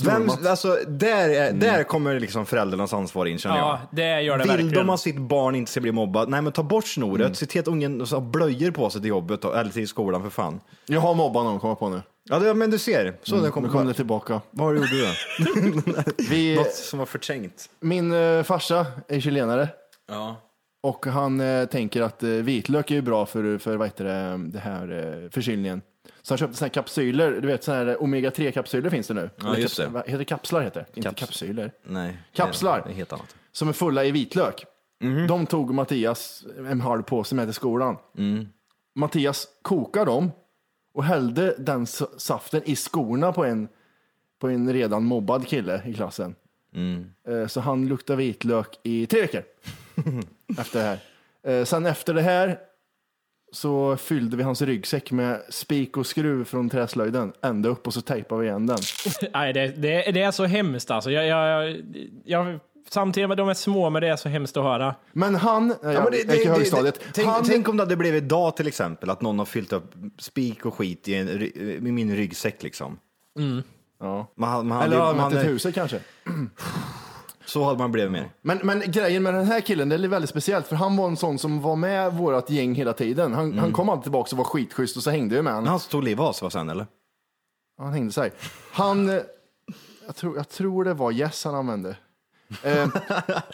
Vem, 0.00 0.30
alltså, 0.46 0.78
där, 0.88 1.28
är, 1.28 1.52
där 1.52 1.84
kommer 1.84 2.20
liksom 2.20 2.46
föräldrarnas 2.46 2.92
ansvar 2.92 3.26
in 3.26 3.38
känner 3.38 3.56
Ja, 3.56 3.80
jag. 3.90 3.96
det 3.96 4.22
gör 4.22 4.38
det 4.38 4.42
Vill 4.44 4.50
verkligen. 4.50 4.74
de 4.86 4.90
att 4.90 5.00
sitt 5.00 5.18
barn 5.18 5.54
inte 5.54 5.70
ska 5.70 5.80
bli 5.80 5.92
mobbad, 5.92 6.28
nej 6.28 6.42
men 6.42 6.52
ta 6.52 6.62
bort 6.62 6.86
snoret, 6.86 7.36
se 7.36 7.46
till 7.46 7.60
att 7.60 7.68
ungen 7.68 8.00
har 8.00 8.20
blöjor 8.20 8.70
på 8.70 8.90
sig 8.90 9.00
till 9.00 9.08
jobbet 9.08 9.44
eller 9.44 9.70
till 9.70 9.88
skolan 9.88 10.22
för 10.22 10.30
fan. 10.30 10.60
Jag 10.86 11.00
har 11.00 11.14
mobbat 11.14 11.44
någon, 11.44 11.60
kommer 11.60 11.70
jag 11.70 11.78
på 11.78 11.88
nu. 11.88 12.02
Ja, 12.30 12.38
det, 12.38 12.54
men 12.54 12.70
du 12.70 12.78
ser, 12.78 13.14
så 13.22 13.36
det 13.36 13.42
Nu 13.42 13.50
kommer 13.50 13.68
kom 13.68 13.86
det 13.86 13.94
tillbaka. 13.94 14.40
Vad 14.50 14.66
har 14.66 14.74
du 14.74 14.80
gjort 14.80 14.90
du 14.90 15.94
då? 15.94 16.02
Vi, 16.30 16.56
Något 16.56 16.72
som 16.74 16.98
var 16.98 17.06
förträngt. 17.06 17.68
min 17.80 18.12
eh, 18.12 18.42
farsa 18.42 18.86
är 19.08 19.20
chilenare 19.20 19.68
Ja. 20.08 20.36
och 20.82 21.06
han 21.06 21.40
eh, 21.40 21.64
tänker 21.66 22.02
att 22.02 22.22
eh, 22.22 22.28
vitlök 22.28 22.90
är 22.90 22.94
ju 22.94 23.02
bra 23.02 23.26
för, 23.26 23.58
för 23.58 23.76
vad 23.76 23.86
heter 23.88 24.04
det, 24.04 24.40
det 24.52 24.58
här 24.58 24.82
eh, 25.24 25.30
förkylningen. 25.30 25.82
Så 26.22 26.32
han 26.34 26.38
köpte 26.38 26.56
såna 26.56 26.66
här 26.66 26.72
kapsyler, 26.74 27.30
du 27.40 27.46
vet 27.48 27.64
såna 27.64 27.76
här 27.78 27.96
omega-3 27.96 28.50
kapsyler 28.50 28.90
finns 28.90 29.06
det 29.08 29.14
nu. 29.14 29.30
Ja, 29.42 29.56
just 29.58 29.76
det. 29.76 29.86
Vad 29.86 30.02
Heter 30.04 30.18
det 30.18 30.24
kapslar 30.24 30.60
heter 30.62 30.80
det? 30.80 30.86
Inte 30.98 31.08
Kaps- 31.10 31.14
kapsyler. 31.18 31.72
Nej. 31.82 32.16
Kapslar. 32.32 32.82
Det 32.86 32.90
är 32.92 32.94
helt 32.94 33.12
annat. 33.12 33.36
Som 33.52 33.68
är 33.68 33.72
fulla 33.72 34.04
i 34.04 34.10
vitlök. 34.10 34.64
Mhm. 35.00 35.26
De 35.26 35.46
tog 35.46 35.74
Mattias 35.74 36.44
en 36.68 36.80
halv 36.80 37.02
påse 37.02 37.34
med 37.34 37.46
till 37.46 37.54
skolan. 37.54 37.96
Mm. 38.18 38.48
Mattias 38.94 39.48
kokade 39.62 40.06
dem 40.06 40.30
och 40.94 41.04
hällde 41.04 41.54
den 41.58 41.82
s- 41.82 42.20
saften 42.20 42.62
i 42.64 42.76
skorna 42.76 43.32
på 43.32 43.44
en, 43.44 43.68
på 44.40 44.48
en 44.48 44.72
redan 44.72 45.04
mobbad 45.04 45.46
kille 45.48 45.82
i 45.86 45.94
klassen. 45.94 46.34
Mm. 46.74 47.12
Eh, 47.28 47.46
Så 47.46 47.60
han 47.60 47.88
luktade 47.88 48.16
vitlök 48.16 48.78
i 48.82 49.06
tre 49.06 49.20
veckor 49.20 49.42
efter 50.58 50.78
det 50.78 50.84
här. 50.84 50.98
Eh, 51.58 51.64
Sen 51.64 51.86
efter 51.86 52.14
det 52.14 52.22
här 52.22 52.58
så 53.52 53.96
fyllde 53.96 54.36
vi 54.36 54.42
hans 54.42 54.62
ryggsäck 54.62 55.10
med 55.12 55.42
spik 55.48 55.96
och 55.96 56.06
skruv 56.06 56.44
från 56.44 56.70
träslöjden 56.70 57.32
ända 57.42 57.68
upp 57.68 57.86
och 57.86 57.94
så 57.94 58.00
tejpade 58.00 58.40
vi 58.40 58.46
igen 58.48 58.66
den. 58.66 58.78
Nej, 59.34 59.52
det, 59.52 59.68
det, 59.68 60.12
det 60.12 60.22
är 60.22 60.30
så 60.30 60.44
hemskt 60.44 60.90
alltså. 60.90 61.10
Jag, 61.10 61.26
jag, 61.26 61.76
jag, 62.24 62.58
samtidigt 62.88 63.28
med 63.28 63.36
de 63.38 63.48
är 63.48 63.54
små, 63.54 63.90
men 63.90 64.02
det 64.02 64.08
är 64.08 64.16
så 64.16 64.28
hemskt 64.28 64.56
att 64.56 64.62
höra. 64.64 64.94
Men 65.12 65.34
han, 65.34 65.74
ja, 65.82 65.88
men 65.92 66.04
det, 66.10 66.16
gick 66.16 66.26
det, 66.28 66.36
i 66.42 66.44
det, 66.44 66.50
högstadiet, 66.50 66.94
det, 67.00 67.06
tänk, 67.14 67.28
han, 67.28 67.44
tänk 67.44 67.68
om 67.68 67.76
det 67.76 67.82
hade 67.82 67.96
blivit 67.96 68.22
idag 68.22 68.56
till 68.56 68.66
exempel, 68.66 69.10
att 69.10 69.20
någon 69.22 69.38
har 69.38 69.46
fyllt 69.46 69.72
upp 69.72 69.94
spik 70.18 70.66
och 70.66 70.74
skit 70.74 71.08
i, 71.08 71.14
en, 71.14 71.28
ry- 71.28 71.76
i 71.88 71.92
min 71.92 72.16
ryggsäck 72.16 72.62
liksom. 72.62 72.98
ja. 74.00 74.26
Man, 74.36 74.66
man 74.66 74.78
hade, 74.78 74.84
eller 74.86 74.96
ju- 74.96 75.02
använt 75.02 75.32
man 75.34 75.42
ett 75.42 75.48
huset 75.48 75.74
kanske. 75.74 76.00
så 77.52 77.64
hade 77.64 77.78
man 77.78 77.92
blivit 77.92 78.12
mer. 78.12 78.30
Men, 78.42 78.58
men 78.62 78.82
grejen 78.86 79.22
med 79.22 79.34
den 79.34 79.46
här 79.46 79.60
killen, 79.60 79.88
det 79.88 79.94
är 79.94 80.08
väldigt 80.08 80.30
speciellt, 80.30 80.66
för 80.66 80.76
han 80.76 80.96
var 80.96 81.06
en 81.06 81.16
sån 81.16 81.38
som 81.38 81.60
var 81.60 81.76
med 81.76 82.12
vårt 82.12 82.50
gäng 82.50 82.74
hela 82.74 82.92
tiden. 82.92 83.32
Han, 83.32 83.58
han 83.58 83.72
kom 83.72 83.88
alltid 83.88 84.02
tillbaka 84.02 84.28
och 84.32 84.38
var 84.38 84.44
skitschysst 84.44 84.96
och 84.96 85.02
så 85.02 85.10
hängde 85.10 85.34
vi 85.34 85.42
med 85.42 85.54
honom. 85.54 85.68
Han 85.68 85.80
tog 85.80 86.04
livet 86.04 86.20
av 86.20 86.32
sig 86.32 86.50
sen 86.50 86.70
eller? 86.70 86.86
Han 87.78 87.92
hängde 87.92 88.12
sig. 88.12 88.32
Han, 88.72 89.08
eh, 89.08 89.22
jag 90.06 90.16
tror, 90.16 90.36
jag 90.36 90.48
tror 90.48 90.84
det 90.84 90.94
var 90.94 91.12
Yes 91.12 91.44
han 91.44 91.54
använde. 91.54 91.96
Eh, 92.62 92.88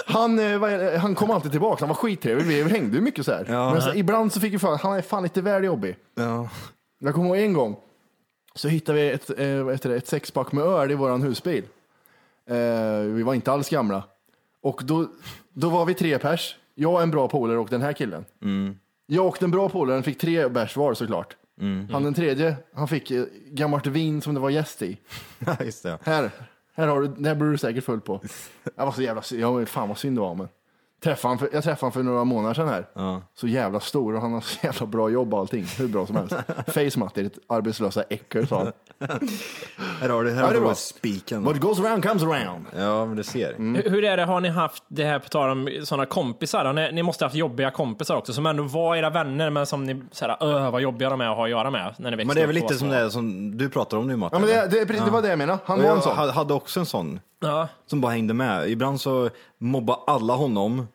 han, 0.06 0.38
eh, 0.38 0.58
vad 0.58 0.72
är 0.72 0.78
det? 0.78 0.98
han 0.98 1.14
kom 1.14 1.30
alltid 1.30 1.50
tillbaka, 1.50 1.80
han 1.80 1.88
var 1.88 1.96
skittrevlig, 1.96 2.64
vi 2.64 2.70
hängde 2.70 2.96
ju 2.96 3.02
mycket 3.02 3.24
så 3.24 3.32
här. 3.32 3.72
Men 3.72 3.82
så, 3.82 3.94
ibland 3.94 4.32
så 4.32 4.40
fick 4.40 4.54
vi 4.54 4.58
för 4.58 4.76
han 4.76 4.96
är 4.96 5.02
fan 5.02 5.22
lite 5.22 5.42
väl 5.42 5.64
jobbig. 5.64 5.96
Ja. 6.14 6.48
Jag 7.00 7.14
kommer 7.14 7.28
ihåg 7.28 7.38
en 7.38 7.52
gång, 7.52 7.76
så 8.54 8.68
hittade 8.68 8.98
vi 8.98 9.10
ett, 9.10 9.30
eh, 9.38 9.62
vad 9.62 9.74
heter 9.74 9.88
det, 9.88 9.96
ett 9.96 10.08
sexpack 10.08 10.52
med 10.52 10.64
öl 10.64 10.90
i 10.90 10.94
våran 10.94 11.22
husbil. 11.22 11.64
Eh, 12.48 13.00
vi 13.00 13.22
var 13.22 13.34
inte 13.34 13.52
alls 13.52 13.68
gamla. 13.70 14.02
Och 14.62 14.82
då, 14.84 15.06
då 15.52 15.68
var 15.68 15.84
vi 15.84 15.94
tre 15.94 16.18
pers, 16.18 16.56
jag, 16.74 17.02
en 17.02 17.10
bra 17.10 17.28
polare 17.28 17.58
och 17.58 17.68
den 17.68 17.82
här 17.82 17.92
killen. 17.92 18.24
Jag 19.06 19.26
och 19.26 19.36
den 19.40 19.50
bra 19.50 19.68
polaren 19.68 20.02
fick 20.02 20.18
tre 20.18 20.48
bärs 20.48 20.76
var 20.76 20.94
såklart. 20.94 21.36
Han 21.92 22.02
den 22.02 22.14
tredje, 22.14 22.56
han 22.74 22.88
fick 22.88 23.10
eh, 23.10 23.24
gammalt 23.50 23.86
vin 23.86 24.20
som 24.22 24.34
det 24.34 24.40
var 24.40 24.50
gäst 24.50 24.82
i. 24.82 24.98
Just 25.64 25.82
det. 25.82 25.98
Här, 26.02 26.30
här 26.74 26.86
har 26.86 27.00
du, 27.00 27.08
det 27.08 27.28
här 27.28 27.34
blir 27.36 27.50
du 27.50 27.58
säkert 27.58 27.84
full 27.84 28.00
på. 28.00 28.20
Jag 28.76 28.84
var 28.84 28.92
så 28.92 29.02
jävla, 29.02 29.22
jag, 29.30 29.68
fan 29.68 29.88
vad 29.88 29.98
synd 29.98 30.16
det 30.16 30.20
var 30.20 30.34
men. 30.34 30.48
Träffade 31.04 31.30
han 31.30 31.38
för, 31.38 31.48
jag 31.52 31.64
träffade 31.64 31.80
honom 31.80 31.92
för 31.92 32.02
några 32.02 32.24
månader 32.24 32.54
sedan 32.54 32.68
här. 32.68 32.86
Ja. 32.94 33.22
Så 33.34 33.48
jävla 33.48 33.80
stor 33.80 34.14
och 34.14 34.20
han 34.22 34.32
har 34.32 34.40
så 34.40 34.58
jävla 34.66 34.86
bra 34.86 35.10
jobb 35.10 35.34
och 35.34 35.40
allting. 35.40 35.64
Hur 35.78 35.88
bra 35.88 36.06
som 36.06 36.16
helst. 36.16 36.34
Face 36.66 36.98
matte, 36.98 37.22
ditt 37.22 37.38
arbetslösa 37.48 38.02
äckel 38.02 38.46
sa 38.48 38.58
han. 38.58 38.72
Här 40.00 40.08
har 40.08 40.24
du, 40.24 40.30
här 40.30 40.36
Ja, 40.40 40.42
har 40.46 40.52
det 40.52 40.56
är 40.56 40.60
du 40.60 40.66
bra. 40.66 40.74
spiken. 40.74 41.44
What 41.44 41.56
goes 41.60 41.80
around 41.80 42.02
comes 42.08 42.22
around. 42.22 42.66
Ja, 42.76 43.06
men 43.06 43.16
du 43.16 43.22
ser. 43.22 43.54
Hur, 43.58 43.90
hur 43.90 44.04
är 44.04 44.16
det, 44.16 44.24
har 44.24 44.40
ni 44.40 44.48
haft 44.48 44.82
det 44.88 45.04
här 45.04 45.18
på 45.18 45.28
tal 45.28 45.50
om 45.50 45.68
sådana 45.84 46.06
kompisar? 46.06 46.72
Ni, 46.72 46.92
ni 46.92 47.02
måste 47.02 47.24
ha 47.24 47.26
haft 47.26 47.36
jobbiga 47.36 47.70
kompisar 47.70 48.16
också, 48.16 48.32
som 48.32 48.46
ändå 48.46 48.62
var 48.62 48.96
era 48.96 49.10
vänner, 49.10 49.50
men 49.50 49.66
som 49.66 49.84
ni 49.84 50.02
såhär, 50.12 50.36
öh 50.40 50.70
vad 50.70 50.80
jobbiga 50.82 51.10
de 51.10 51.20
är 51.20 51.28
att 51.30 51.36
ha 51.36 51.44
att 51.44 51.50
göra 51.50 51.70
med 51.70 51.94
när 51.98 52.10
ni 52.10 52.16
växte 52.16 52.26
Men 52.26 52.36
det 52.36 52.42
är 52.42 52.46
väl 52.46 52.54
lite 52.54 52.74
som 52.74 52.88
det 52.88 53.10
som 53.10 53.56
du 53.58 53.68
pratar 53.70 53.96
om 53.96 54.06
nu 54.06 54.16
Matte? 54.16 54.36
Ja 54.36 54.40
men 54.40 54.48
det, 54.48 54.66
det, 54.70 54.78
är 54.80 54.86
precis- 54.86 55.04
det 55.04 55.10
var 55.10 55.22
det 55.22 55.28
jag 55.28 55.38
menade. 55.38 55.58
Han 55.64 55.78
Och 55.78 55.82
var 55.84 55.90
en 55.90 55.96
jag 55.96 56.04
sån. 56.04 56.16
ha- 56.16 56.30
hade 56.32 56.54
också 56.54 56.80
en 56.80 56.86
sån 56.86 57.20
Ja. 57.40 57.68
som 57.86 58.00
bara 58.00 58.12
hängde 58.12 58.34
med. 58.34 58.70
Ibland 58.70 59.00
så 59.00 59.30
mobbade 59.58 59.98
alla 60.06 60.34
honom 60.34 60.88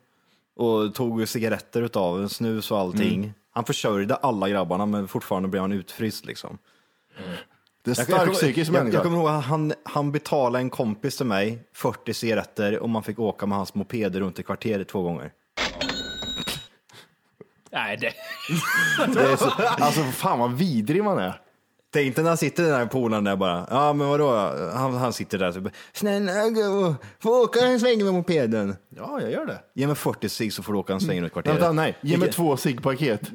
och 0.56 0.94
tog 0.94 1.28
cigaretter 1.28 1.82
utav 1.82 2.28
snus 2.28 2.70
och 2.70 2.78
allting. 2.78 3.14
Mm. 3.18 3.32
Han 3.50 3.64
försörjde 3.64 4.14
alla 4.14 4.48
grabbarna 4.48 4.86
men 4.86 5.08
fortfarande 5.08 5.48
blev 5.48 5.60
han 5.62 5.72
utfryst 5.72 6.24
liksom. 6.24 6.58
Det 7.84 7.90
är 7.90 7.96
Jag- 8.00 8.08
jag 8.08 8.18
stark 8.20 8.32
psykisk 8.32 8.70
jag, 8.70 8.76
jag 8.76 8.84
människa. 8.84 9.02
kommer 9.02 9.16
ihåg 9.18 9.28
att 9.28 9.44
han, 9.44 9.72
han 9.82 10.12
betalade 10.12 10.58
en 10.58 10.70
kompis 10.70 11.16
till 11.16 11.26
mig 11.26 11.58
40 11.74 12.14
cigaretter 12.14 12.78
och 12.78 12.90
man 12.90 13.02
fick 13.02 13.18
åka 13.18 13.46
med 13.46 13.58
hans 13.58 13.74
moped 13.74 14.16
runt 14.16 14.38
i 14.38 14.42
kvarteret 14.42 14.88
två 14.88 15.02
gånger. 15.02 15.32
Nej, 17.72 17.96
det... 17.96 18.12
Det 19.14 19.20
är 19.32 19.36
så, 19.36 19.50
alltså 19.84 20.02
fan 20.02 20.38
vad 20.38 20.52
vidrig 20.52 21.04
man 21.04 21.18
är. 21.18 21.40
Tänk 21.94 22.14
dig 22.16 22.22
när 22.24 22.30
han 22.30 22.36
sitter 22.36 22.62
där 22.64 22.86
polaren 22.86 23.24
där 23.24 23.36
bara. 23.36 23.66
Ja 23.70 23.92
men 23.92 24.08
vadå, 24.08 24.30
han, 24.74 24.94
han 24.94 25.12
sitter 25.12 25.38
där 25.38 25.52
typ. 25.52 25.62
Snälla 25.92 26.48
gå, 26.48 26.94
få 27.22 27.42
åka 27.44 27.60
en 27.60 27.80
sväng 27.80 28.04
med 28.04 28.14
mopeden. 28.14 28.76
Ja, 28.96 29.18
jag 29.20 29.30
gör 29.32 29.46
det. 29.46 29.60
Ge 29.74 29.86
mig 29.86 29.96
40 29.96 30.28
cigg 30.28 30.52
så 30.52 30.62
får 30.62 30.72
du 30.72 30.78
åka 30.78 30.92
en 30.92 31.00
sväng 31.00 31.20
runt 31.22 31.32
kvarteret. 31.32 31.56
Vänta, 31.56 31.72
nej. 31.72 31.98
Ge 32.02 32.16
mig 32.18 32.32
två 32.32 32.56
ciggpaket. 32.56 33.20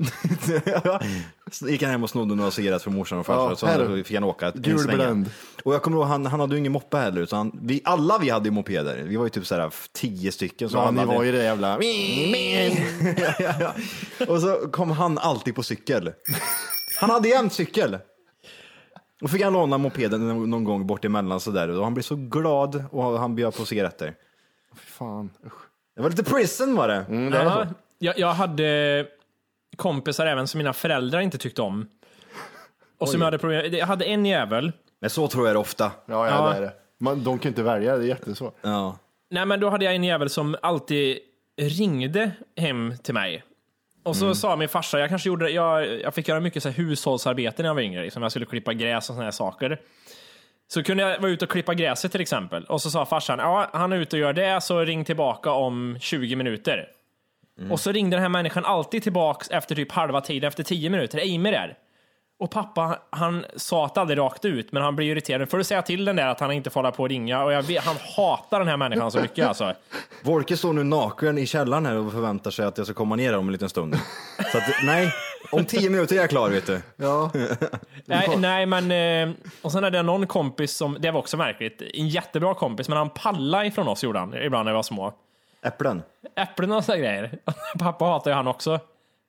Så 1.52 1.68
gick 1.70 1.82
han 1.82 1.92
hem 1.92 2.04
och 2.04 2.10
snodde 2.10 2.36
några 2.36 2.52
cigaretter 2.52 2.84
från 2.84 2.96
morsan 2.96 3.20
och 3.20 3.26
farsan 3.26 3.50
Ja, 3.50 3.56
så 3.56 3.66
här. 3.66 3.86
han 3.86 4.04
fick 4.04 4.14
han 4.16 4.24
åka 4.24 4.48
en 4.48 4.62
Gul 4.62 4.80
sväng. 4.80 5.26
Och 5.64 5.74
jag 5.74 5.82
kommer 5.82 5.98
ihåg, 5.98 6.06
han, 6.08 6.26
han 6.26 6.40
hade 6.40 6.54
ju 6.56 6.60
ingen 6.60 6.72
moppe 6.72 6.98
heller, 6.98 7.22
utan 7.22 7.60
vi, 7.62 7.82
alla 7.84 8.18
vi 8.18 8.30
hade 8.30 8.46
ju 8.46 8.52
mopeder. 8.52 9.04
Vi 9.04 9.16
var 9.16 9.24
ju 9.24 9.30
typ 9.30 9.46
sådär 9.46 9.74
tio 9.94 10.32
stycken. 10.32 10.70
Så 10.70 10.78
Ja, 10.78 10.82
alla 10.82 10.92
ni 10.92 11.00
hade- 11.00 11.18
var 11.18 11.24
ju 11.24 11.32
det 11.32 11.44
jävla... 11.44 11.78
ja, 13.40 13.54
ja. 13.60 13.74
Och 14.28 14.42
så 14.42 14.56
kom 14.72 14.92
han 14.92 15.18
alltid 15.18 15.56
på 15.56 15.64
cykel. 15.64 16.12
Han 17.00 17.10
hade 17.10 17.30
jämt 17.30 17.54
cykel. 17.54 17.98
Och 19.22 19.30
fick 19.32 19.44
han 19.44 19.54
låna 19.54 19.78
mopeden 19.78 20.50
någon 20.50 20.64
gång 20.64 20.88
bort 20.88 21.06
emellan 21.06 21.40
sådär. 21.40 21.70
Och 21.70 21.84
han 21.84 21.94
blev 21.94 22.04
så 22.04 22.16
glad 22.16 22.84
och 22.92 23.20
han 23.20 23.36
bjöd 23.36 23.56
på 23.56 23.66
cigaretter. 23.66 24.16
Fan, 24.76 25.30
usch. 25.46 25.54
Det 25.96 26.02
var 26.02 26.10
lite 26.10 26.24
prison 26.24 26.76
var 26.76 26.88
det. 26.88 27.06
Mm, 27.10 27.32
det 27.32 27.38
Ja, 27.38 27.68
jag, 28.00 28.20
jag 28.20 28.34
hade 28.34 29.08
kompisar 29.76 30.26
även 30.26 30.48
som 30.48 30.58
mina 30.58 30.74
föräldrar 30.74 31.20
inte 31.20 31.38
tyckte 31.38 31.62
om. 31.62 31.88
Och 32.98 33.10
som 33.10 33.20
jag 33.22 33.26
hade 33.26 33.38
problem 33.38 33.74
Jag 33.74 33.86
hade 33.86 34.06
en 34.06 34.26
jävel. 34.26 34.72
Men 35.00 35.10
så 35.10 35.28
tror 35.28 35.48
jag 35.48 35.56
det 35.56 35.60
ofta. 35.60 35.84
Ja, 36.06 36.28
ja, 36.28 36.28
Ja. 36.28 36.50
det 36.50 36.58
är 36.58 36.62
det. 36.62 36.74
Man, 36.98 37.24
de 37.24 37.40
kan 37.40 37.50
inte 37.50 37.64
välja, 37.64 37.98
det 37.98 38.04
är 38.04 38.08
jätteså. 38.08 38.52
Ja. 38.62 38.98
Nej, 39.30 39.46
men 39.46 39.60
då 39.60 39.70
hade 39.70 39.86
jag 39.86 39.96
en 39.96 40.04
jävel 40.04 40.30
som 40.30 40.56
alltid 40.62 41.18
ringde 41.62 42.32
hem 42.58 42.94
till 43.04 43.14
mig. 43.14 43.44
Och 44.10 44.16
så 44.16 44.36
sa 44.36 44.56
min 44.56 44.70
farsa, 44.70 45.00
jag 45.00 45.10
kanske 45.10 45.30
gjorde, 45.30 45.50
jag, 45.50 46.02
jag 46.02 46.14
fick 46.14 46.28
göra 46.28 46.40
mycket 46.40 46.64
så 46.64 46.70
här 46.70 46.76
hushållsarbete 46.76 47.62
när 47.62 47.70
jag 47.70 47.76
var 47.76 47.82
yngre, 47.82 48.04
liksom 48.04 48.24
jag 48.24 48.32
skulle 48.32 48.46
klippa 48.46 48.74
gräs 48.74 49.10
och 49.10 49.16
här 49.16 49.32
saker. 49.32 49.80
Så 50.68 50.84
kunde 50.84 51.04
jag 51.04 51.20
vara 51.20 51.32
ute 51.32 51.46
och 51.46 51.52
klippa 51.52 51.74
gräset 51.74 52.12
till 52.12 52.22
exempel. 52.22 52.64
Och 52.64 52.82
så 52.82 52.92
sa 52.92 53.06
farsan, 53.06 53.40
ja 53.40 53.70
han 53.74 53.94
är 53.94 53.98
ute 53.98 54.16
och 54.16 54.20
gör 54.20 54.34
det, 54.34 54.62
så 54.62 54.80
ring 54.80 55.06
tillbaka 55.06 55.52
om 55.52 55.98
20 56.02 56.36
minuter. 56.36 56.88
Och 57.72 57.80
så 57.80 57.92
ringde 57.92 58.16
den 58.16 58.22
här 58.22 58.30
människan 58.30 58.66
alltid 58.66 59.04
tillbaks 59.04 59.50
efter 59.50 59.76
typ 59.76 59.92
halva 59.92 60.22
tiden, 60.22 60.48
efter 60.48 60.64
10 60.64 60.90
minuter, 60.90 61.18
Eimer 61.18 61.52
där. 61.52 61.78
Och 62.40 62.52
pappa, 62.52 63.00
han 63.10 63.46
sa 63.56 63.88
det 63.94 64.02
aldrig 64.02 64.20
rakt 64.20 64.46
ut, 64.46 64.72
men 64.72 64.84
han 64.84 64.96
blir 64.96 65.08
irriterad. 65.08 65.42
Nu 65.42 65.46
får 65.48 65.58
du 65.58 65.64
säga 65.64 65.82
till 65.82 66.06
den 66.06 66.16
där 66.16 66.28
att 66.28 66.40
han 66.40 66.52
inte 66.52 66.70
får 66.70 66.80
hålla 66.80 66.92
på 66.92 67.04
och 67.04 67.10
ringa. 67.10 67.44
Och 67.44 67.54
jag 67.54 67.64
vet, 67.64 67.84
han 67.84 67.96
hatar 68.18 68.60
den 68.60 68.68
här 68.68 68.78
människan 68.78 69.12
så 69.12 69.20
mycket 69.22 69.48
alltså. 69.48 69.74
Volke 70.24 70.58
står 70.58 70.74
nu 70.74 70.84
naken 70.84 71.38
i 71.38 71.46
källaren 71.46 71.86
här 71.86 71.96
och 71.96 72.12
förväntar 72.12 72.52
sig 72.52 72.66
att 72.66 72.78
jag 72.78 72.88
ska 72.88 72.94
komma 72.94 73.16
ner 73.16 73.38
om 73.38 73.46
en 73.48 73.52
liten 73.52 73.70
stund. 73.70 73.96
Så 74.52 74.58
att, 74.58 74.64
nej, 74.84 75.14
om 75.52 75.66
tio 75.66 75.90
minuter 75.90 76.16
är 76.16 76.20
jag 76.20 76.30
klar 76.30 76.50
vet 76.50 76.68
du. 76.68 76.82
Ja. 76.96 77.32
Nej, 78.06 78.36
nej 78.38 78.66
men... 78.66 78.92
eh, 79.30 79.36
Och 79.62 79.72
sen 79.72 79.84
hade 79.84 79.98
jag 79.98 80.06
någon 80.06 80.28
kompis 80.28 80.76
som, 80.78 80.98
det 81.00 81.12
var 81.12 81.20
också 81.20 81.38
märkligt, 81.38 81.82
en 81.94 82.08
jättebra 82.08 82.54
kompis, 82.54 82.90
men 82.90 82.98
han 82.98 83.10
pallade 83.10 83.66
ifrån 83.66 83.88
oss 83.88 84.04
gjorde 84.04 84.20
han, 84.20 84.34
ibland 84.34 84.66
när 84.66 84.72
vi 84.72 84.76
var 84.76 84.84
små. 84.84 85.14
Äpplen. 85.62 86.02
Äpplen 86.36 86.72
och 86.72 86.84
sådana 86.86 87.00
grejer. 87.02 87.38
Pappa 87.80 88.06
hatar 88.06 88.32
ju 88.32 88.36
han 88.36 88.48
också. 88.48 88.80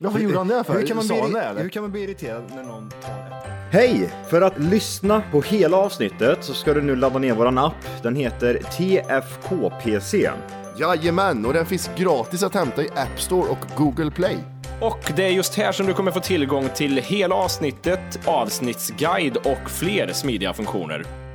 Varför 0.03 0.19
gjorde 0.19 0.39
han 0.39 0.49
det 0.49 0.65
för? 0.65 0.79
Hur 0.79 0.87
kan 0.87 0.97
man, 0.97 1.07
bli, 1.07 1.21
det, 1.33 1.41
eller? 1.41 1.63
hur 1.63 1.69
kan 1.69 1.83
man 1.83 1.93
bli 1.93 2.03
irriterad 2.03 2.43
när 2.55 2.63
någon 2.63 2.91
tar 2.91 3.11
äpplen? 3.11 3.57
Hej! 3.71 4.11
För 4.31 4.41
att 4.41 4.59
lyssna 4.59 5.23
på 5.33 5.43
hela 5.43 5.77
avsnittet 5.77 6.45
så 6.45 6.55
ska 6.55 6.75
du 6.75 6.83
nu 6.83 6.97
ladda 6.97 7.19
ner 7.19 7.35
våran 7.35 7.59
app. 7.59 8.03
Den 8.03 8.17
heter 8.17 8.55
TFKPC. 8.55 10.31
Jajamän, 10.79 11.47
och 11.47 11.53
den 11.53 11.67
finns 11.67 11.91
gratis 11.97 12.43
att 12.43 12.55
hämta 12.55 12.83
i 12.83 12.89
App 12.89 13.21
Store 13.21 13.49
och 13.51 13.59
Google 13.77 14.11
Play. 14.11 14.37
Och 14.81 15.13
det 15.17 15.25
är 15.25 15.31
just 15.31 15.55
här 15.55 15.73
som 15.73 15.87
du 15.87 15.95
kommer 15.95 16.11
få 16.11 16.21
tillgång 16.21 16.69
till 16.75 16.97
hela 16.97 17.35
avsnittet, 17.35 18.21
avsnittsguide 18.27 19.37
och 19.37 19.71
fler 19.71 20.13
smidiga 20.13 20.53
funktioner. 20.53 21.30